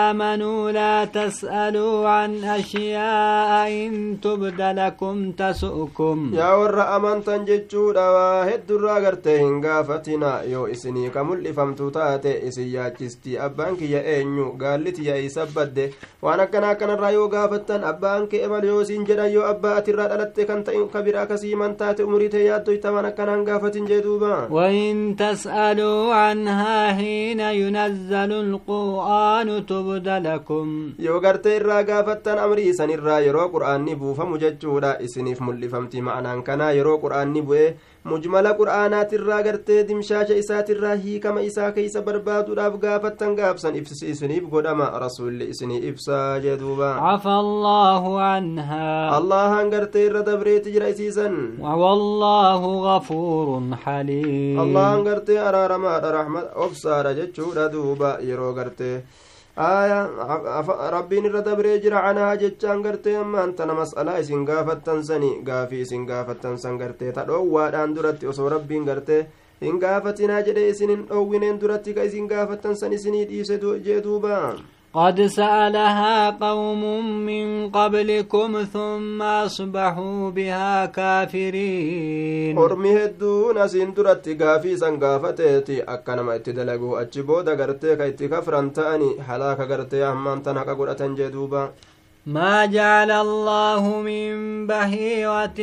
[0.08, 6.30] آمنوا لا تسألوا عن أشياء إن تبد لكم تسؤكم.
[6.34, 9.62] يا ورى أمان تنجدشو دوا هدر راقرتين
[10.52, 12.88] يو إسني كمل فمتو تاتي إسيا
[13.52, 15.84] abbaan kiyya eenyu gaalli tiyya isa badde
[16.24, 20.42] waan akkana akkanarraa yoo gaafattan abbaan kee emal yoo isin jedhan yoo abbaa atirraa dhalatte
[20.50, 24.32] kan ta'in ka bira akkasii man taate umurii tee yaaddoyta waan akkanaan gaafatin jee duuba
[24.50, 33.20] وإن تسألوا عنها حين ينزل القرآن تبد لكم yoo gartee irraa gaafattan amrii isan irraa
[33.26, 37.66] yeroo qur'aanni buufamu jechuudha isiniif mul'ifamti ma'anaan kanaa yeroo qur'aanni bu'e
[38.10, 45.80] mujmala qur'aanaatirraa gartee dimshaasha isaatirraa hiikama isaa keeysa barbaaduudhaaf gaafattan ibsisi isiniif godhama rasuulli isinii
[45.90, 48.86] ibsaa jee duuba عفى الله عنها
[49.18, 57.68] allahan gartee irra dabreeti jira isiisan والله غفور حليم allahan gartee araaramaadha rahmat obsaadha jechuudha
[57.74, 58.96] duuba yeroo gartee
[59.56, 60.08] aya
[60.96, 66.06] rabbiin irra dabree jira canahaa jechaan gartee ammaan tana mas'alaa isin gaafattan sani gaafii isin
[66.06, 69.20] gaafattan san gartee ta dhoowwaadhaan duratti osoo rabbiin gartee
[69.60, 74.38] hin gaafatinaa jedhe isin hin dhoowwineen duratti ka isin gaafattan san isinii dhiise jee duuba
[74.94, 84.98] قد سألها قوم من قبلكم ثم أصبحوا بها كافرين ormi hedduun asiin duratti gaafii san
[84.98, 89.66] gaafateeti akka nama itti dalagu achi booda gartee ka itti kafran ta'ani halaaka
[92.21, 95.59] gartee hammaan tan haqa godhatan jee duuba ما جعل الله من بهيرة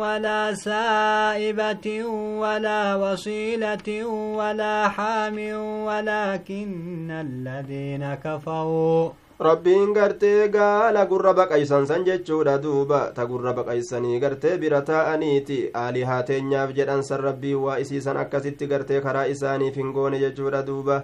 [0.00, 2.04] ولا سائبة
[2.38, 4.04] ولا وصيلة
[4.38, 5.38] ولا حام
[5.86, 14.58] ولكن الذين كفروا rabbiin gartee gaala gurra baqaysan san jechuudha duuba ta gurra baqaysanii gartee
[14.58, 20.18] bira taa'aniiti aalihaa teenyaaf jedhan san rabbiin waa isiisan akkasitti gartee karaa isaaniif hin goone
[20.22, 21.02] jechuudha duuba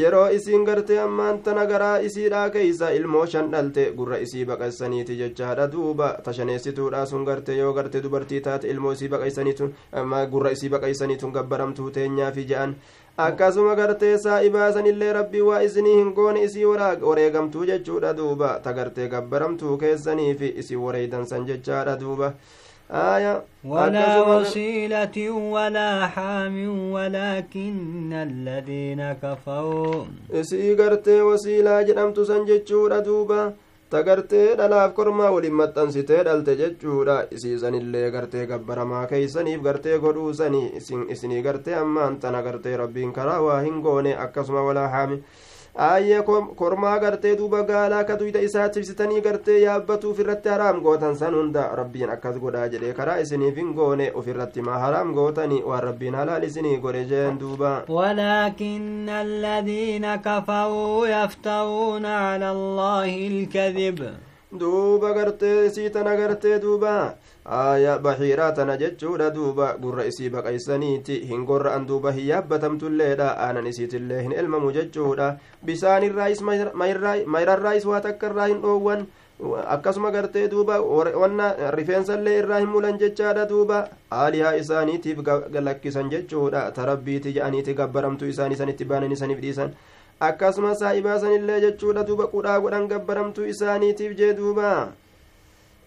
[0.00, 5.66] yeroo isiin gartee ammaan tana garaa isiidhaa keeysa ilmoo shan dhalte gurra isii baqaysaniiti jechaadha
[5.72, 9.74] duuba tashaneessituudha sun gartee yoo gartee dubartii taate ilmoo isii baqaysaniitun
[10.32, 12.74] gurra isii baqaysaniitun gabbaramtuu teenyaafi je'an
[13.26, 16.64] akkasuma gartee saa'ibaasanillee rabbii waa isinii hin goone isii
[17.06, 22.32] wareegamtuu jechuudha duuba ta gartee gabbaramtuu keessaniifi isii wareeydansan jechaadha duuba
[22.91, 25.17] آية ولا وسيلة
[25.55, 26.55] ولا حام
[26.91, 30.05] ولكن الذين كفروا
[30.41, 33.51] isii gartee wasiilaa jedhamtu san jechuudha duuba
[33.89, 40.71] tagartee dhalaaf kormaa waliin maxxansitee dhalte jechuudha isiisanillee gartee gabbaramaa keeysaniif gartee godhuusanii
[41.15, 45.23] isinii gartee ammaan tana gartee rabbiin karaa waa hin goone akkasuma walaa haami
[45.76, 46.22] aayye
[46.56, 51.64] kormaa gartee duuba gaalaa ka duyda isaa tibsitanii gartee yaabbatuuf irratti haraam gootan san hunda
[51.80, 56.44] rabbiin akkas godhaa jedhe karaa isiniif hin goone ufirratti maa haraam gootanii waan rabbiin halaal
[56.50, 63.98] isinii godhe jeen duuba ولكن الذين كفروا يفترون على الله الكذب
[64.60, 67.14] duuba gartee isii tana gartee duuba
[67.44, 74.22] aya bahiiraa tana jechuudha duuba gurra isii baqaysaniiti hin gorra'an duuba hin yaabbatamtulleedha aanan isiitillee
[74.22, 75.28] hin elmamu jechuudha
[75.70, 76.42] bisaanirraayis
[77.34, 79.06] mayrarraayis waa takka irraa hin dhoowwan
[79.76, 80.78] akkasuma gartee duuba
[81.22, 83.80] wanna rifeensallee irraa hin mulan jechaadha duuba
[84.20, 85.18] aalihaa isaaniitiif
[85.68, 89.74] lakkisan jechuudha tarabbiiti jedhaniiti gabbaramtuu isaanii sanitti baanan isaniif dhiisan
[90.29, 94.71] akkasuma saa'ibaa sanillee jechuudha duuba qudhaa godhan gabbaramtuu isaaniitiif jee duuba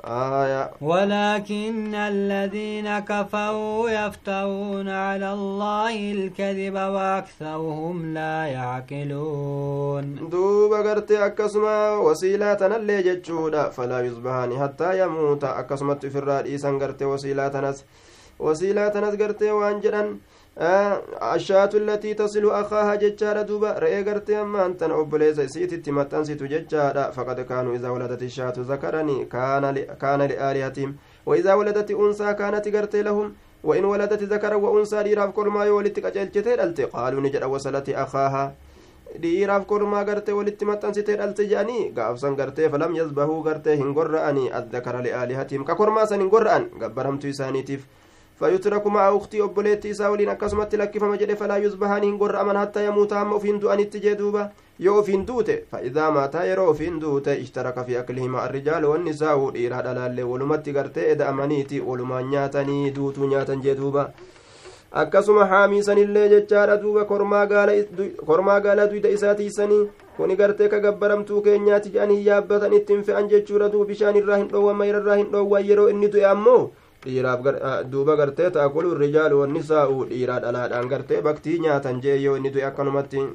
[0.05, 12.57] آية ولكن الذين كفروا يفترون على الله الكذب وأكثرهم لا يعقلون duuba gartee akkasuma wasiilaa
[12.57, 17.85] tanallee jechuudha falaa yusbahaani hattaa yamuuta akkasumatti ofirraa dhiisan gartee wasiilaa tanas
[18.39, 20.19] wasiilaa tanas gartee waan jedhan
[20.60, 27.44] ashaatu allatii tasilu akaaha jechaadha duuba re'ee gartee ammaan tana obboleessa isiititti maxxansitu jechaadha faqad
[27.52, 34.24] kaanuu idaa waladati shaatu zakaranii kaana liaalihatiim وإذا ولدت أنثى كانت قرت لهم وإن ولدت
[34.24, 38.54] ذكرا وأنثى ديراف كل ما يولد قجلت دلت قالوا نجد وصلت أخاها
[40.38, 46.06] walitti maxxansitee dhalte jedhanii gaafsan gartee falam yazbahuu gartee hin gorra'anii addakara li'aalihatihim ka kormaa
[46.06, 47.88] san hin gorra'an gabbaramtuu isaaniitiif
[48.40, 53.14] فيترك مع أختي أبوليتي ساولين أكسمت لك فما جد فلا يصبحان هنقر أمن حتى يموت
[53.14, 58.00] هم أفين دو أن التجدوبة يو أفين دوته فإذا مات يرو أفين دوته اشترك في
[58.00, 64.08] أكلهما الرجال والنساء إيرا دلال ولمت قرتي إذا أمنيتي ولما نياتني دوتو نياتن جدوبة
[64.92, 72.74] akkasuma haamiisanillee jechaadha duuba kormaa gaala duyda isaatiisanii kuni gartee ka gabbaramtuu keenyaati jedhanii yaabbatan
[72.74, 76.26] ittiin fe'an jechuudha duuba bishaan irraa hin dhoowwan mayra irraa hin dhoowwan yeroo inni du'e
[76.30, 76.62] ammoo
[77.10, 77.42] dhiiraaf
[77.92, 83.28] duuba gartee taakulu rijaalu wannisaa'u dhiiraa dhalaadhaan gartee baktii nyaatan jee yoo inni du'e akkanumatti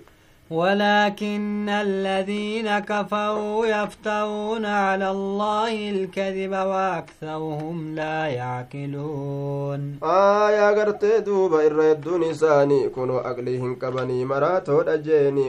[0.53, 12.89] ولكن الذين كفروا يفترون على الله الكذب وأكثرهم لا يعقلون آية قرتي دوبا الردون إساني
[12.89, 15.49] كونوا أقليهم كبني مراتو أجيني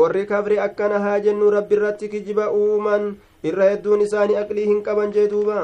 [0.00, 3.02] warri kabri akkana haa jennu rabbi irratti kijiba uuman
[3.48, 5.58] irra hedduun isaanii aqlii hin qaban jee duuba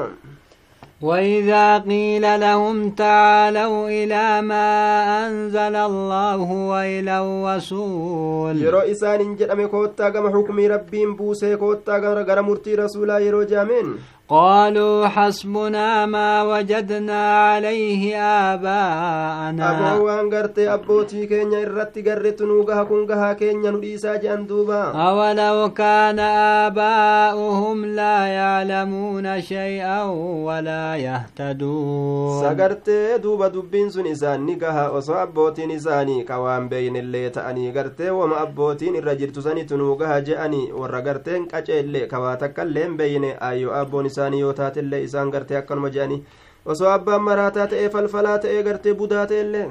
[1.01, 4.69] وإذا قيل لهم تعالوا إلى ما
[5.27, 8.55] أنزل الله وإلى الرسول
[9.37, 13.95] jedhame koottaa gama xukmii rabbiin buusee koottaa gara murtii rasuulaa yeroo jaameen
[14.31, 18.15] قالوا حسبنا ما وجدنا عليه
[18.53, 19.99] آباءنا
[21.61, 26.19] irratti garretu nuu gaha kun gahaa keenya nu dhiisaa jedhan duuba أولو كان
[26.69, 30.03] آباؤهم لا يعلمون شيئا
[30.47, 32.55] ولا يهتدون
[33.21, 38.39] duuba dubbiin sun isaan ni gaha osoo abbootiin isaanii ka waan beeynillee ta'anii gartee wama
[38.45, 42.35] abbootiin irra jirtu sanitu nuu gaha je'anii warra garteen qaceellee ka waa
[44.21, 46.21] isaanii yoo taatellee isaan gartee akkanuma je'anii
[46.73, 49.67] osoo abbaan maraataa ta'ee falfalaa ta'ee gartee budaa ta'ellee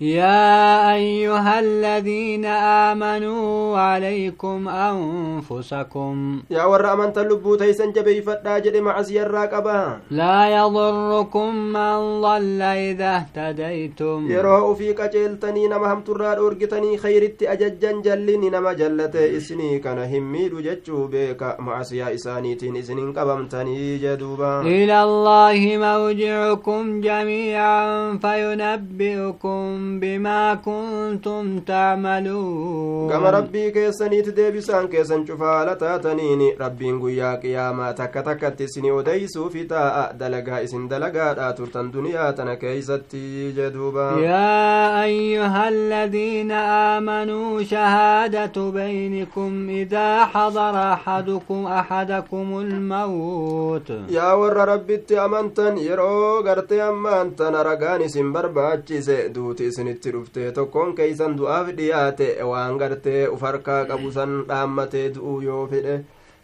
[0.00, 2.44] يا أيها الذين
[2.88, 6.42] آمنوا عليكم أنفسكم.
[6.50, 13.16] يا ور أمن تلبو تيسن جبي فتا جد معزي الراقبة لا يضركم من ضل إذا
[13.16, 14.30] اهتديتم.
[14.30, 20.54] يروه في قجلتني نما هم تراد أرقتني خيرت أججن جلني نما جلت إسني كان هميد
[20.54, 24.60] ججو بيك معزي إسانيتين إسنين قبمتني جدوبا.
[24.60, 33.10] إلى الله موجعكم جميعا فينبئكم بما كنتم تعملون.
[33.10, 39.64] كما ربي كيسني تدبسان كيسن شفالة تاتنيني ربي قيا قياما تك تك تسني وديسو في
[39.64, 49.68] تاء دلقا اسن دلقا ترتن دنيا تنا كيستي جدوبا يا أيها الذين آمنوا شهادة بينكم
[49.68, 53.90] إذا حضر أحدكم أحدكم الموت.
[54.10, 61.36] يا ور ربي أمنتن يرو غرتي أمانتن رقاني سنبر باچise duuti isinitti dhufte tokkoon keeysan
[61.38, 65.94] du'aaf dhiyaate waan gartee uf harkaa qabu san dhaammatee du'uu yoo fedhe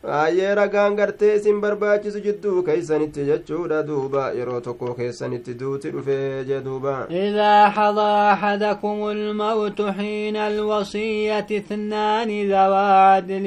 [0.06, 6.60] baay'ee ragaan gartee isin barbaachisu jidduu keeysanitti jechuudha duuba yeroo tokko keessanitti duuti dhufee jee
[6.66, 13.46] duuba إذا حضر أحدكم الموت حين الوصية اثنان ذوى عدل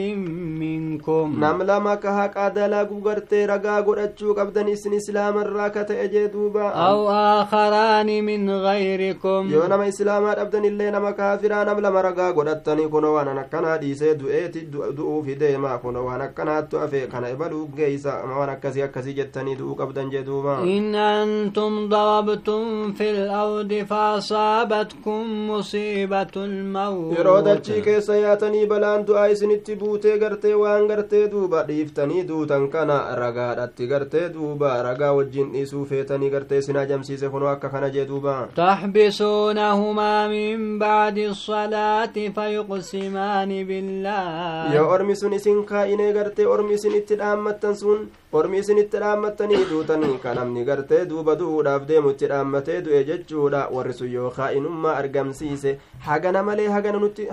[0.63, 6.27] منكم nam lama ka haqaa dalagu gartee ragaa godhachuu qabdan isin islaamarraa ka ta'e jee
[6.33, 12.31] duuba أو آخران من غيركم yoo nama islaamaa dhabdan illee nama kaafiraa nam lama ragaa
[12.33, 14.61] godhattanii kuno waan akkanaa dhiisee du'eeti
[14.97, 20.09] du'uufi deema kuno waan akkanaattu afe kana ebaluu geeysa waan akkasii akkasii jettanii du'uu qabdan
[20.11, 29.05] jee duuba إن أنتم ضربتم في الأرض فأصابتكم مصيبة الموت yeroo dachii keessa yaatanii balaan
[29.07, 35.51] du'aa isinitti buutee gartee waan gartee duuba dhiiftanii duutan kana ragaadhatti gartee duuba ragaa wajjin
[35.53, 43.63] dhiisuu feetanii gartee isin ajamsiise kunoo akka kana jee duuba تحبسونهما من بعد الصلاة فيقسمان
[43.63, 48.07] بالله yoo ormi sun isin kaa'inee gartee ormi isin itti dhaammattan sun
[48.39, 53.61] ormi isin itti dhaammattanii duutanii ka namni gartee duuba du'uudhaaf deemu itti dhaammatee du'e jechuudha
[53.75, 55.77] warri sun yoo kaa'inummaa argamsiise
[56.07, 56.67] hagana malee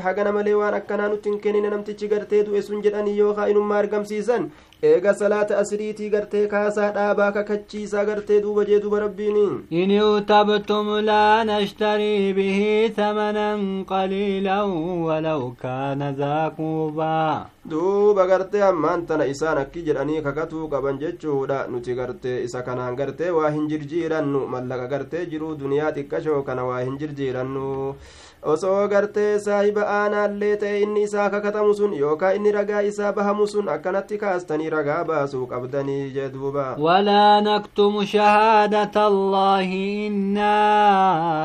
[0.07, 4.51] hagana malee waan akkanaa nutti hin kennine namtichi gartee du'e sun jedhanii yoo kaa'inummaa argamsiisan
[4.83, 11.45] eega salaata asriitii gartee kaasaa dhaabaa kakachiisaa gartee duuba jee duuba rabbiini إن ارتبتم لا
[11.45, 12.61] نشتري به
[12.97, 13.49] ثمنا
[13.89, 14.63] قليلا
[15.09, 21.95] ولو كان ذا قربى duuba gartee ammaan tana isaan akki jedhanii kakatuu qaban jechuudha nuti
[21.95, 26.99] gartee isa kanaan gartee waa hin jirjiirannu mallaqa gartee jiruu duniyaa xiqqashoo kana waa hin
[27.01, 27.67] jirjiirannu
[28.53, 33.69] osoo gartee saahiba aanaallee ta'e inni isaa kakatamu sun yookaa inni ragaa isaa bahamu sun
[33.75, 39.69] akkanatti kaastanii ragaa baasuu qabdanii duuba ولا نكتم شهادة الله
[40.07, 40.57] إنا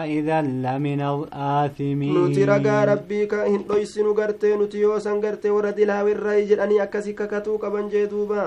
[0.06, 5.72] إذا لمن الآثمين nuti ragaa rabbii ka hin dhoysinu gartee nuti yoo san gartee warra
[5.72, 8.46] dilaawirraa jedhanii akkasi kakatuu qaban jee duuba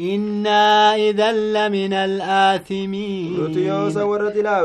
[0.00, 4.60] إنا إذا لمن الآثمين نوتي يوسا ورد لا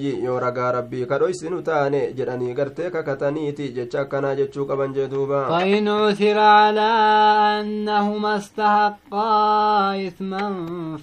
[0.00, 6.38] يورا ربي كروي سنو تاني جراني غرتك كتانيتي جيتشا كنا جيتشو كبان جيدوبا فإن عثر
[6.38, 6.90] على
[7.60, 10.46] أنهما استحقا إثما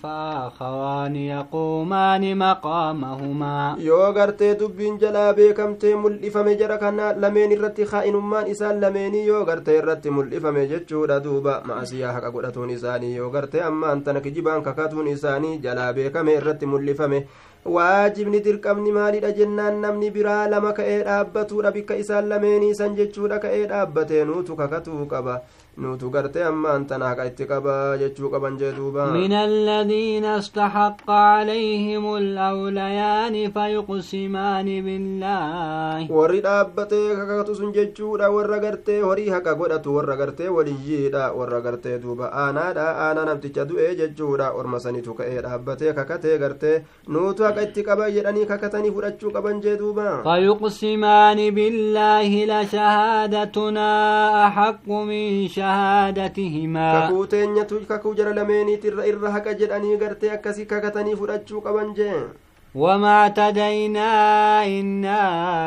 [0.04, 8.16] فأخوان يقومان مقامهما يو غرتي دبين جلابي كم تي ملئفة مجرى كنا لمن رتي خائن
[8.16, 13.30] من إسان لمن يو غرتي رتي ملئفة مجيتشو ردوبا ما سياحك أقول أتوني ساني يو
[13.30, 17.26] غرتي ammaan tana kijibaan kakatuun isaanii jalaa beekame irratti mul'ifame
[17.76, 23.62] waajibni dirqamni maalidha jennaan namni biraa lama ka'ee dhaabbatuudha bikka isaan lameenii san jechuudha ka'ee
[23.74, 25.38] dhaabbatee nuutu kakatuu qaba
[25.82, 32.16] nuutu gartee ammaan tana haqa itti qaba jechuu qaban jee duuba من الذين استحق عليهم
[32.16, 40.50] الأوليان فيقسمان بالله warri dhaabbatee kakatu sun jechuudha warra gartee horii haqa godhatu warra gartee
[40.58, 46.76] waliyyiidha warra gartee duuba aanaadha aanaa namticha du'e jechuudha orma sanitu ka'ee dhaabbatee kakatee gartee
[47.08, 53.90] nuutu haqa itti qaba jedhanii kakatanii fudhachuu qaban jee duuba فيقسمان بالله لشهادتنا
[54.48, 55.63] أحق من شهادتهما kakuu
[57.34, 62.18] teenyatu kakuu jara lameeniit irra irra haqa jedhanii gartee akkasii kakatanii fudhachuu qaban jee
[62.76, 65.22] وما تدينا إنا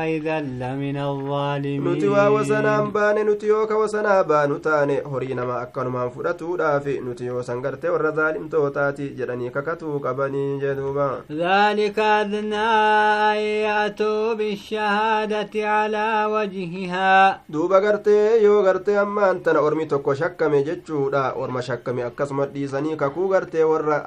[0.05, 6.57] إذا لمن الظالمين نتوا وسنام بان نتيوك وسنام بان تاني هرين ما أكن من فرطو
[6.57, 11.23] دافي نتيو سنگرت ورزالم توتاتي جرني ككتو قبني جدوبا.
[11.31, 17.41] ذلك أذنى أن بالشهادة على وجهها.
[17.49, 18.07] دوبا غرت
[18.43, 22.97] يو غرت أما أنت نورمي توكو شكا مي جتشو دا شكا مي أكسمت دي سني
[22.97, 24.03] ككو غرت ورى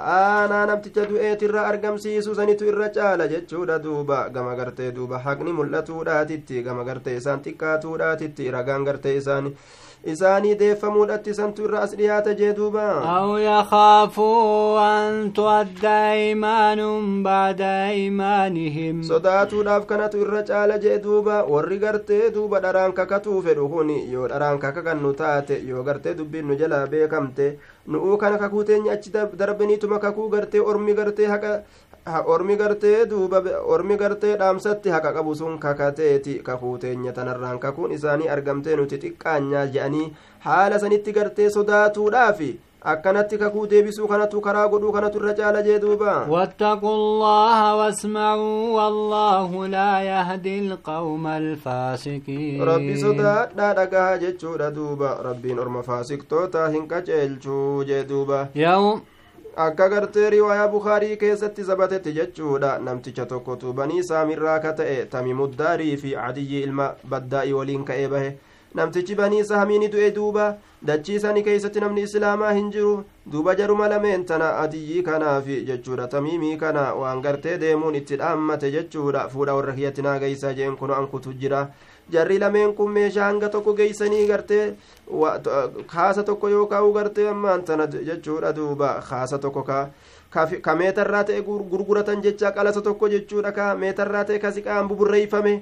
[0.70, 5.20] نبتجدو إيتر أرغم سيسو سني تير caala jechuudha duuba gama gartee duuba.
[5.26, 9.54] Haqni mul'atuudhaatitti gama gartee isaan xiqqaatuudhaatitti ragaan gartee isaanii
[10.12, 12.84] isaanii deeffamuudhatti isantu irra as dhiyaata jee duuba.
[13.16, 21.44] Aw yakaafuu an tuadda aymaanum baada aymaanihim sodaatuudhaaf kanatu irra caala jee duuba.
[21.56, 26.56] Warri gartee duuba dharaan kakatuu fedhu kun yoo dharaan kakakannu taate yoo gartee dubbiin nu
[26.56, 31.54] jalaa beekamte nu'uu kana kakuu teenya achi darbaniituma kakuu gartee ormi gartee haqa
[32.36, 33.42] ormi gartee duuba
[33.76, 39.66] ormi gartee dhaamsatti haqa qabu sun kakateeti kakuu teenya tanarraan kakuun isaanii argamtee nuti xiqqaanyaa
[39.76, 40.08] je'anii
[40.48, 42.50] haala sanitti gartee sodaatuudhaafi
[42.92, 49.68] akkanatti kakuu deebisuu kanatu karaa godhuu kanatu irra caala jee duuba واتقوا الله واسمعوا والله
[49.68, 58.04] لا يهدي القوم الفاسقين rabbi sodaadhaa dhagahaa jechuudha duuba rabbiin orma faasiqtoota hin qaceelchuu jee
[58.10, 58.48] duuba
[59.56, 66.14] akka gartee riwaayaa bukaarii keessatti sabatetti jechuudha namticha tokkotu banii saamirraa ka ta'e tamimuddaarii fi
[66.20, 68.30] cadiyyi ilma baddaa'ii waliin ka'ee bahe
[68.76, 70.48] namtichi banii saamiini du'e duuba
[70.86, 72.92] dachiisani keeysatti namni islaamaa hin jiru
[73.32, 79.28] duuba jaruma lameen tana adiyyii kanaafi jechuudha tamiimii kana waan gartee deemuun itti dhaammate jechuudha
[79.30, 80.20] fuudha warra kiyyatti naa
[80.60, 81.68] jeen kuno ankutu jira
[82.10, 84.76] jarri lameen kun meeshaa hanga tokko geeysanii gartee
[85.88, 89.90] kaasa tokko yoo kaa'u gartee ammaan tana jechuudha duuba kaasa tokko ka
[90.62, 95.54] ka meetarraa ta'e gurguratan jecha qalasa tokko jechuudha ka meetarraa ta'e ka siqaan buburreeyfame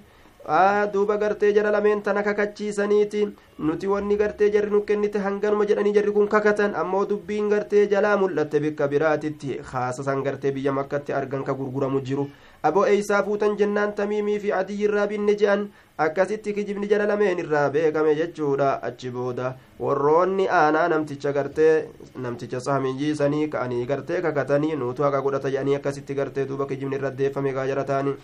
[0.94, 3.28] duuba gartee jara lameen tana kakachiisaniiti
[3.60, 8.16] nuti wanni gartee jarri nu kennite hanganuma jedhanii jarri kun kakatan ammoo dubbiin gartee jalaa
[8.18, 12.30] mul'atte bikka biraatitti haasasan gartee biyya makkatti argan ka gurguramu jiru
[12.64, 15.68] aboo eeysaa fuutan jennaan tamiimii fi adii irraa binne je'an
[15.98, 23.48] akkasitti kijibni jara lameen irraa beekame jechuudha achi booda warroonni aanaa namticha gartee namticha sahmiyyii
[23.50, 28.16] ka'anii gartee kakatanii nuutu haqa godhata jedhanii akkasitti gartee duuba kijibni irra deeffame gaa ta'anii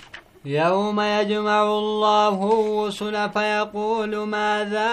[0.46, 4.89] يوم يجمع الله الرسل فيقول ماذا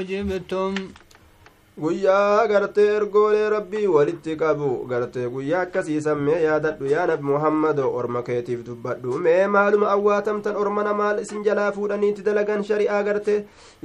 [0.00, 0.74] أجبتم؟
[1.82, 8.22] Guyyaa gartee ergoolee rabbii walitti qabu gartee guyyaa akkasii sammee yaadadhu yaa nabi muhammado orma
[8.28, 13.34] keetiif dubbadhu mee maaluma awwaatamtan ormana maal isin jalaa fuudhaniitti dalagan shari'aa garte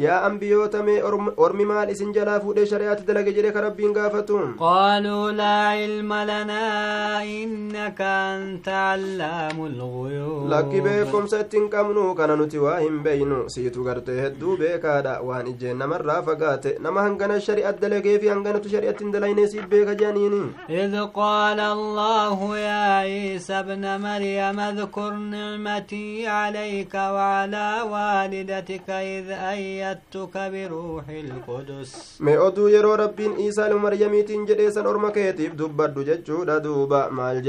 [0.06, 1.00] yaa ambiyoota mee
[1.48, 7.24] ormi maal isin jalaa fuudhee shari'aatti dalage jedhe ka rabbiin gaafatu قالوا لا علم لنا
[7.24, 14.22] إنك أنت علام الغيوب lakki beekumsa ittiin qabnu kana nuti waa hin beeynu siitu gartee
[14.22, 19.96] hedduu beekaadha waan ijjeen namarraa fagaate nama hangana shari'a hanganatu shari'atti hin dalayne siif beeka
[19.96, 30.36] jedhaniini إذ قال الله يا عيسى ابن مريم اذكر نعمتي عليك وعلى والدتك إذ أيدتك
[30.54, 37.10] بروح القدس mee oduu yeroo rabbiin iisaa ilma maryamiitiin jedheesan orma keetiif dubbadhu jechuudha duuba
[37.12, 37.42] maal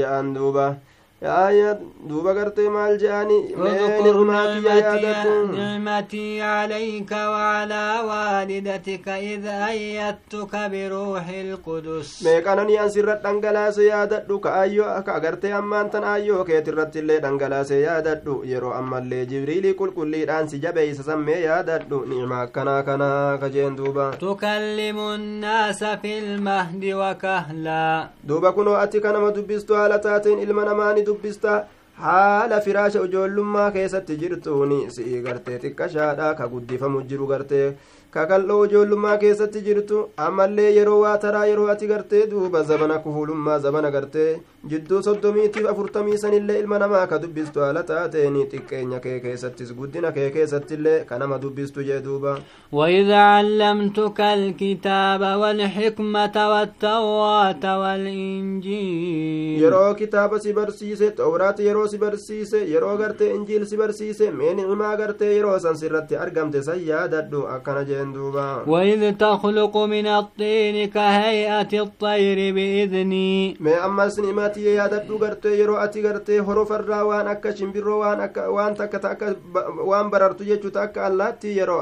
[1.21, 13.15] maal je'ani mee اذكر nirmaatiyya نعمتي, عليك وعلى والدتك إذ أيدتك بروح القدس meeqananii ansirra
[13.23, 19.25] dhangalaase yaadadhu ka ayyoo ka agartee ammaan tan ayyoo keetirratti illee dhangalaase yaadadhu yeroo ammallee
[19.25, 26.19] jibriilii qulqulliidhaan si jabeeysa sammee yaadadhu nicma akkanaa kanaa ka jeen duuba تكلم الناس في
[26.19, 28.09] المهد وكهلا
[28.55, 31.55] kunoo ati kanama dubbistu haala taateen ilma namaa ni dubbista
[32.01, 37.65] haala firaasha ijoollummaa keessatti jirtuuni si'ii gartee xiqqashaadha ka guddifamu jiru gartee
[38.15, 43.91] kakalloo ijoollummaa keessatti jirtu ammallee yeroo waa taraa yeroo ati gartee duuba zabana kuhulummaa zabana
[43.95, 44.31] gartee
[44.71, 50.29] jidduu soddomiitiif afurtamii sanillee ilma namaa ka dubbistu haala taateeni xiqqeenya kee keessattis guddina kee
[50.35, 52.35] keessattillee ka nama dubbistu jee duuba
[52.71, 62.97] وإذ علمتك الكتاب والحكمة والتوراة والإنجيل yeroo kitaaba si barsiise xawraati yeroo si barsiise yeroo
[62.97, 66.15] gartee injiil si barsiise mee ni'imaa gartee yeroo san sirratti
[68.03, 73.57] دوبا وإذ تخلق من الطين كهيئة الطير بإذني.
[73.59, 78.29] ما أما سنماتي يا دبو قرتي يرو أتي قرتي هرو فرا وان أكا شمبر وان
[78.47, 79.35] وان تكا تكا
[79.85, 81.81] وان بررتو يجو تكا اللاتي يرو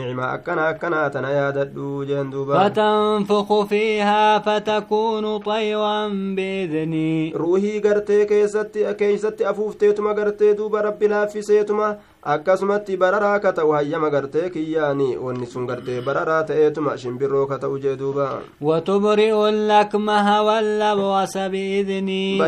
[0.00, 7.32] نعمة أكنا أكنا تنايا دبو جن دوبا فتنفخ فيها فتكون طيرا بإذني.
[7.36, 11.98] روحي قرتي كيستي أكيستي أفوفتي تما قرتي دوبا ربنا في سيتما.
[12.22, 15.16] akkasumatti bararaa ka ta'u hayyama gartee kiyyaani.
[15.16, 18.42] Wanni sun gartee bararaa ta'eetuma shimbirroo ka ta'u jee duuba.
[18.60, 22.40] Watubri'u lakmaha wallabwasa biidnii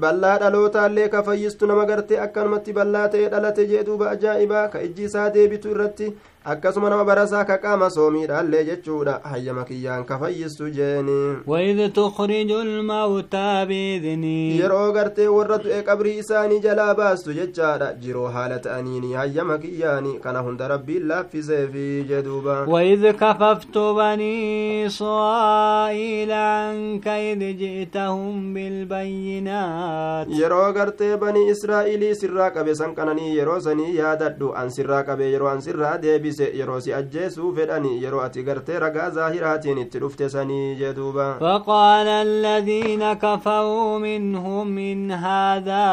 [0.00, 5.04] ballaa dhalootallee ka fayyistu nama gartee akkanumatti ballaa ta'ee dhalate jee duuba ajaa'ibaa ka ijji
[5.04, 6.14] isaa deebitu irratti
[6.52, 13.64] akkasuma nama barasaa ka qaama soomiidhaallee jechuudha hayyama kiyyaan ka fayyistu jeeni وإذ تخرج الموتى
[13.68, 20.12] بإذني yeroo gartee warra du'e qabrii isaanii jalaa baastu jechaadha jiroo haala ta'aniini hayyama kiyyaani
[20.20, 31.16] kana hunda rabbiin laaffiseefi jeduuba وإذ كففت بني إسرائيل عنك إذ جئتهم بالبينات yeroo gartee
[31.16, 35.98] banii israa'ilii sirraa qabe san qananii yeroo sanii yaadadhu an sirraa qabe yeroo an sirraa
[36.38, 42.08] deebise yeroo si ajjeesuu fedhani yeroo ati gartee ragaa zaahiraatiin itti dhufte sanii jeduuba فقال
[42.08, 45.84] الذين كفروا منهم إن هذا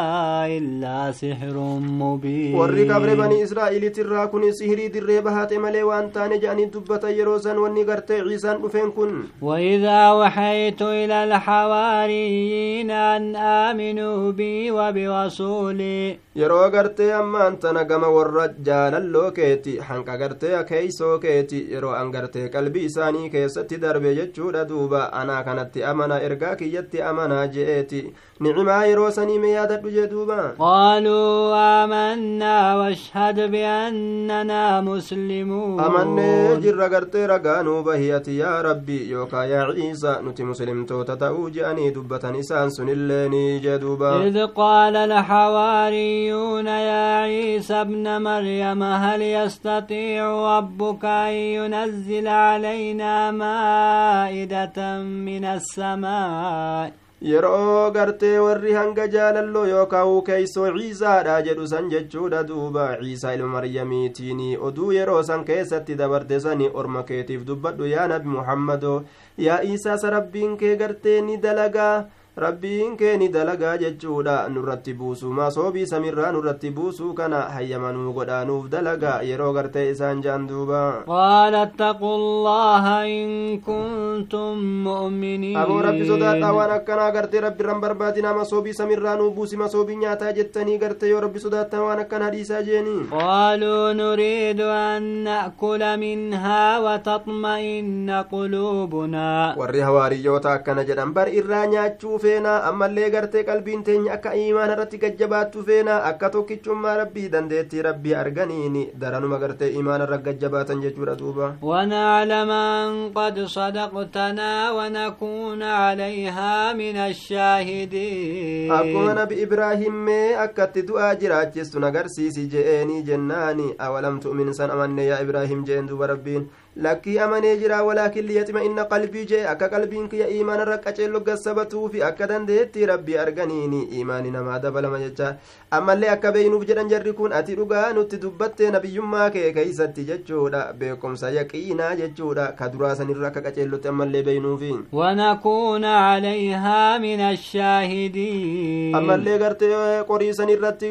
[0.58, 6.70] إلا سحر مبين warri kabre banii israa'iliitirraa kun sihirii dirree bahaate malee waan taane jedhanii
[6.74, 9.12] dubbatan yeroo san wanni gartee ciisaan dhufeen kun
[9.42, 19.32] وإذا وحيت إلى الحواريين أن آمنوا بي وبرسولي yeroo gartee ammaan tana gama warra jaalalloo
[19.38, 25.44] keeti hanqa gartee keeysoo keeti yeroo an gartee qalbii isaanii keessatti darbe jechuudha duuba anaa
[25.44, 28.02] kanatti amana ergaa kiyyatti amanaa je'eeti
[28.42, 38.62] mee yaadadhu jee duuba قالوا آمنا واشهد بأننا مسلمون jirra gartee ragaa nuu bahiyati yaa
[38.62, 44.96] rabbi yookaa yaa ciisa nuti muslimtoota ta'uu je'anii dubbatan isaan sunilleeni jee duuba إذ قال
[44.96, 56.92] الحواريون يا عيسى ابن مريم هل يستطيع ربك أن ينزل علينا مائدة من السماء
[57.22, 64.42] yeroo gartee warri hanga jaalalloo yookaan keeysoo ciisaadha jedhu san jechuudha duuba ciisaa ilma maryamiitiin
[64.70, 69.04] oduu yeroo san keessatti dabarte sani orma keetiif dubbadhu yaa nabi muhammadoo
[69.48, 72.06] yaa iisaasa rabbiin kee gartee ni dalagaa
[72.38, 79.18] rabbiin kee ni dalagaa jechuudha nurratti buusu masoobii samirraa nurratti buusuu kana hayyamanuu godhaanuuf dalagaa
[79.30, 86.72] yeroo gartee isaan jean duuba قال اتقوا الله إن كنتم مؤمنين aboo rabbi sodaadhaa waan
[86.78, 91.40] akkanaa gartee rabbi irran barbaadinaa masoobii samirraa nuu buusi masoobii nyaataa jettanii gartee yoo rabbi
[91.40, 100.84] sodaattan waan akkan hadiisaa jeeni قالوا نريد أن نأكل منها وتطمئن قلوبنا warri hawaariyyoota akkana
[100.84, 106.30] jedhan bar irraa nyaachuu feenaa ammallee gartee qalbiin teenya akka iimaana irratti gajjabaattu feenaa akka
[106.36, 113.40] tokkichummaa rabbii dandeettii rabbii arganiin daranuma gartee iimaana irra gajjabaatan jechuudha duuba ونعلم أن قد
[113.46, 124.20] صدقتنا ونكون عليها من الشاهدين akkuma nabi ibraahimmee akkatti du'aa jiraachistu nagarsiisi je'eenii jennaani awalam
[124.20, 129.26] tu'min san amanne yaa ibraahim jeen duuba rabbiin lakkii amanee jira walaakin liyaxima inna qalbii
[129.32, 135.00] jee akka qalbiin kiyya iimaana irra qaceello gassabatuufi akka dandeettii rabbii arganiini iimaani namaa dabalama
[135.02, 135.34] jecha
[135.80, 141.30] ammallee akka beeynuuf jedhan jarri kun ati dhugaa nutti dubbattee nabiyyummaa kee keeysatti jechuudha beekumsa
[141.40, 150.04] yaqiinaa jechuudha ka duraa sanirra akka qaceellotti ammallee beeynuufi ونكون عليها من الشاهدين ammallee gartee
[150.08, 150.90] qorii san irratti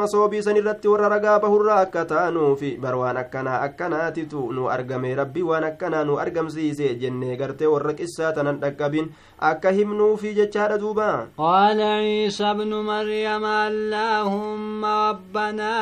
[0.00, 5.42] masoobii san irratti warra ragaa bahurraa akka taanuufi bar waan akkanaa akkanaatitu nu argame rabbii
[5.42, 9.08] waan akkanaa nu argamsiise jennee gartee warra qissaa tanan dhaqqabin
[9.40, 15.72] akka himnuufi jechaadha duuba قال عيسى ابن مريم اللهم ربنا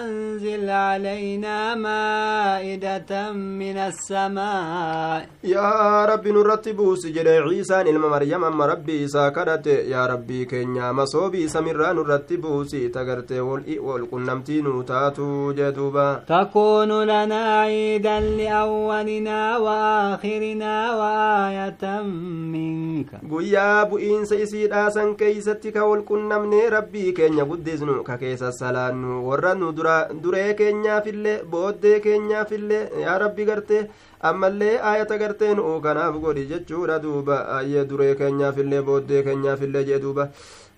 [0.00, 9.02] أنزل علينا مائدة من السماء yaa rabbi nurratti buusi jedhe ciisaan ilma maryam amma rabbii
[9.08, 16.08] isaa kadhate yaa rabbii keenya masoobii samirraa nurratti buusi tagartee wal qunnamtii nuu taatu duuba
[16.28, 21.83] تكون لنا عيدا لأولنا وآخرنا وآية
[22.53, 29.19] منك guyyaa bu'iinsa isiidhaa san keeysatti ka wal qunnamnee rabbii keenya guddisnu ka keessa salaannu
[29.27, 29.71] warra nu
[30.23, 33.83] duree keenyaafillee booddee keenyaafillee yaa rabbi gartee
[34.31, 40.27] ammallee aayata gartee nu kanaaf godhi jechuudha duuba ayyee duree keenyaafillee booddee keenyaafillee jee duuba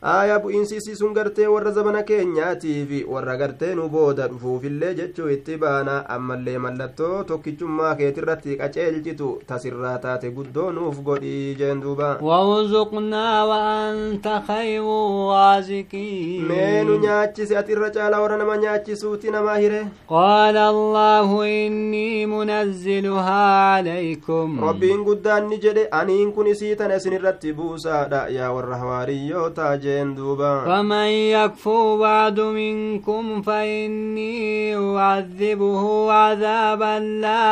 [0.03, 5.97] aayaa bu'iinsi sun gartee warra zabana keenyaatiifi warra gartee nu booda dhufuufillee jechuu itti baana
[6.15, 14.83] ammallee mallattoo tokkichummaa keetirratti qaceelchitu tasirraa taate guddoo nuuf godhii jeen duuba وارزقنا وأنت خير
[14.83, 22.27] الرازقين mee nu nyaachise ati irra caalaa warra nama nyaachisuuti namaa hire قال الله إني
[22.27, 23.43] منزلها
[23.75, 29.77] عليكم rabbiin guddaan ni jedhe aniin kun isii tana isin irratti buusaadha yaa warra hawaariyyootaa
[29.91, 37.45] jeen duuba فمن يكفو بعد منكم فإني أعذبه عذابا لا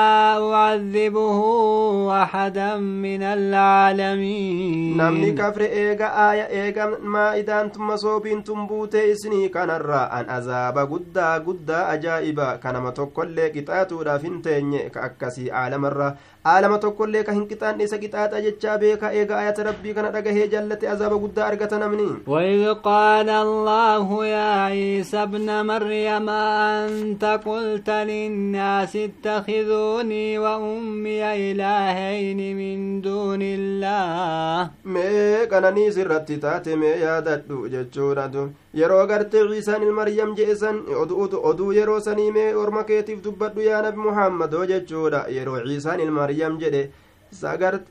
[0.54, 1.38] أعذبه
[2.22, 10.08] أحدا من العالمين namni kafre eega aaya eega maa'idaan tumma soobiin tun buutee isinii kanarraa
[10.18, 16.08] an azaaba guddaa guddaa ajaa'iba kanama tokkollee qixaatuudhaaf hin teenye ka akkasii aalamarra
[16.52, 20.88] aalama tokkollee ka hin qixaanne isa qixaaxa jechaa beeka eega ayata rabbii kana dhagahee jallate
[20.94, 30.38] azaaba guddaa argata namni وإذ قال الله يا عيسى ابن مريم أنت قلت للناس اتخذوني
[30.38, 38.36] وأمي إلهين من دون الله ميك أنا نيزي رتتاتي تاتي يا دادو جتشورة
[38.74, 40.70] يرو غرت عيسى المريم جئسا.
[41.02, 44.52] ادو ادو يرو سنيمي ورمكيتي فدبادو يا نبي محمد.
[44.70, 46.88] جتشورة يرو عيسى المريم جئسا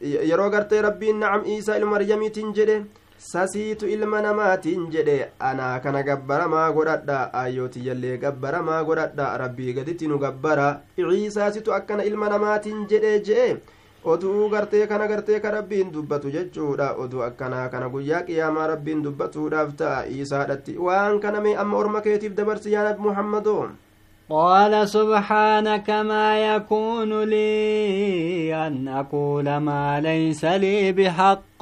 [0.02, 2.78] يرو غرت ربي نعم عيسى المريم تنجري
[3.25, 5.19] sasiitu ilma namaatiin jedhe
[5.51, 10.67] anaa kana gabbaramaa godhadha ayyootiyyallee gabbaramaa godhadha rabbii gaditti nu gabbara
[10.97, 13.47] ciisaasitu akkana ilma namaatiin jedhe je'e
[14.15, 19.71] oduu gartee kana gartee ka rabbiin dubbatu jechuudha oduu akkanaa kana guyyaa qiyaamaa rabbiin dubbatuudhaaf
[19.85, 23.63] ta'a iisaadhatti waan kana mee amma orma keetiif dabarsi yaa nabi muhammadoo
[24.33, 31.61] قال سبحانك ما يكون لي أن أقول ما ليس لي بحق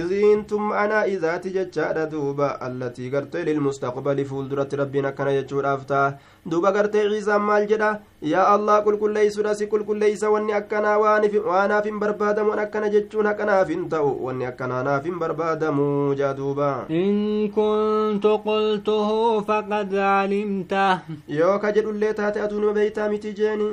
[0.00, 6.12] iziintum anaa izaati jechaadha duuba allatii gartee lilmustaqbali fuulduratti rabbiin akkana jechuudhaaf ta'a
[6.54, 7.90] duuba gartee ciisaan maal jedha
[8.32, 14.12] yaa allah qulqulleeysudha si qulqulleeysa wanni akkanaa waanaaf hin barbaadamu akkana jechuun haqanaaf hin ta'u
[14.26, 15.88] wanni akkanaanaaf hin barbaadamu
[16.22, 19.08] jaa duuba إن كنت قلته
[19.48, 20.98] فقد علمته
[21.38, 23.68] yoo ka jedhullee taate aduunuma beeytaa miti jeeni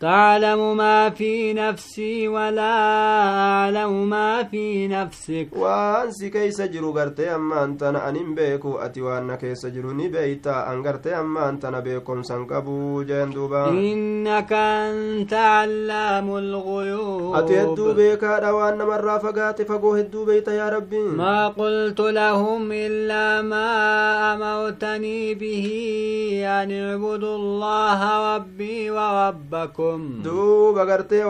[0.00, 2.74] تعلم ما في نفسي ولا
[3.40, 5.48] أعلم ما في نفسك.
[5.56, 8.76] وأنسي كي سجرو غرتي أما أنت نعنم بيكو.
[8.78, 10.72] أتي وأنا كي سجرو نبيتا.
[10.72, 13.68] أن غرتي أما أنت نبيكم سنقبو جندوبا.
[13.68, 17.36] إنك أنت علام الغيوب.
[17.36, 20.98] أتي هدو بيكا دوان مرة فقاتي فقو هدو بيتا يا ربي.
[20.98, 23.66] ما قلت لهم إلا ما
[24.34, 25.66] أموتني به
[26.36, 29.85] أن يعني اعبدوا الله ربي وربكم.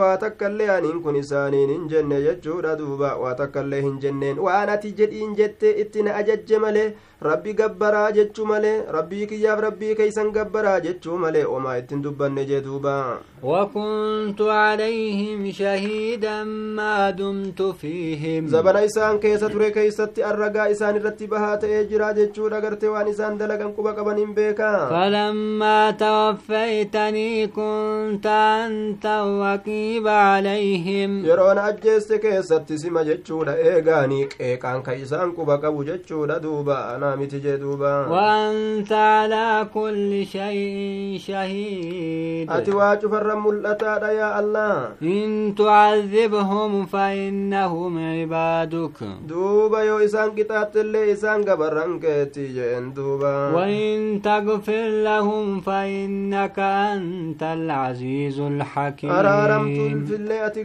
[0.03, 4.93] Waa takkaillee aniin kun isaaniin hin jenne jechuudha duuba waa takkaillee hin jenneen waan ati
[5.01, 6.87] jedhiin jette itti na ajajje malee
[7.23, 12.61] rabbi gabbaraa jechuu malee rabbii kiyyaaf rabbii keeysan gabbaraa jechuu malee omaa ittiin dubbanne jee
[12.69, 12.97] duuba
[13.43, 21.57] وكنت عليهم شهيدا ما دمت فيهم zabana isaan keessa ture keeysatti arragaa isaan irratti bahaa
[21.65, 29.07] ta'ee jira jechuudha gartee waan isaan dalagan quba qaban hin beekaa فلما توفيتني كنت أنت
[29.07, 36.79] الرقيب عليهم yeroon ajjeesse keessatti sima jechuudha eegaanii qeeqaan ka isaan quba qabu jechuudha duuba
[37.15, 47.93] jee duuba وأنت على كل شيء شهيد waa cufarra mul'ataadha yaa allah إن تعذبهم فإنهم
[47.99, 48.99] عبادك
[49.29, 58.41] duuba yoo isaan qixaaxillee isaan gabarran keetti jeen duuba وإن تغفر لهم فإنك أنت العزيز
[58.41, 59.11] الحكيم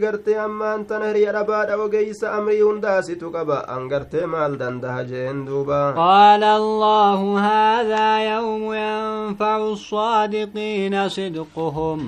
[0.02, 5.80] gartee ammaan tana hiriya dhabaadha ogeeysa amrii hundaasitu qaba an gartee maal dandaha jeen duuba
[5.96, 12.00] قال قال الله هذا يوم ينفع الصادقين صدقهم.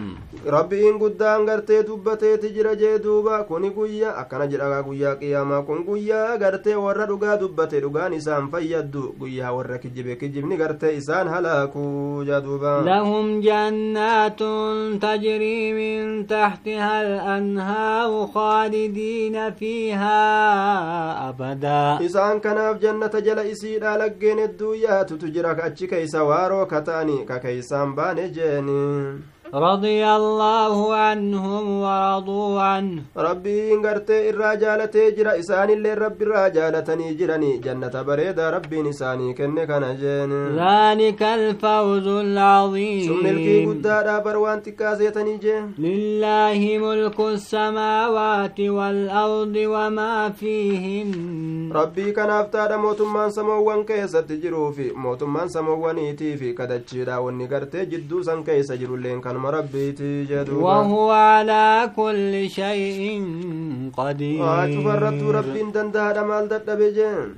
[0.47, 6.41] ربي إن قدان قرتي دبتي تجرى جيدوبا كوني قويا أكنا جرى قويا قياما كون قويا
[6.41, 12.83] قرتي ورى رقا دبتي رقا نسان فيدو قويا ورى كجب كجب نقرتي إسان هلاكو جادوبا
[12.85, 14.41] لهم جنات
[15.05, 20.20] تجري من تحتها الأنهار خالدين فيها
[21.29, 22.07] أبدا.
[22.07, 27.94] إسان كناف جنة جلئسي لالك laggeen hedduu yaatutu jira achi keeysa waaroo kata'ani ka keeysaan
[27.94, 28.78] baane jeeni
[29.55, 33.03] رضي الله عنهم ورضوا عنه.
[33.16, 39.70] ربي إن قرت إراجة لتجرى إسان اللي ربي راجة لتنجرني جنة بريدة ربي نساني كنك
[40.01, 43.07] جن ذلك الفوز العظيم.
[43.09, 45.12] سم الكي قدارا بروان تكازي
[45.78, 51.11] لله ملك السماوات والأرض وما فيهن.
[51.74, 57.05] ربي كان أفتاد موت من سموان كيسة تجرو في موت من سموان إتي في كدتشي
[57.05, 63.22] داون نقرت جدو سن كيسة لين كان كانوا ربيتي جدوبا وهو على كل شيء
[63.97, 64.43] قدير.
[64.45, 67.28] آه، واتفرد ربي دندها دمال دبجين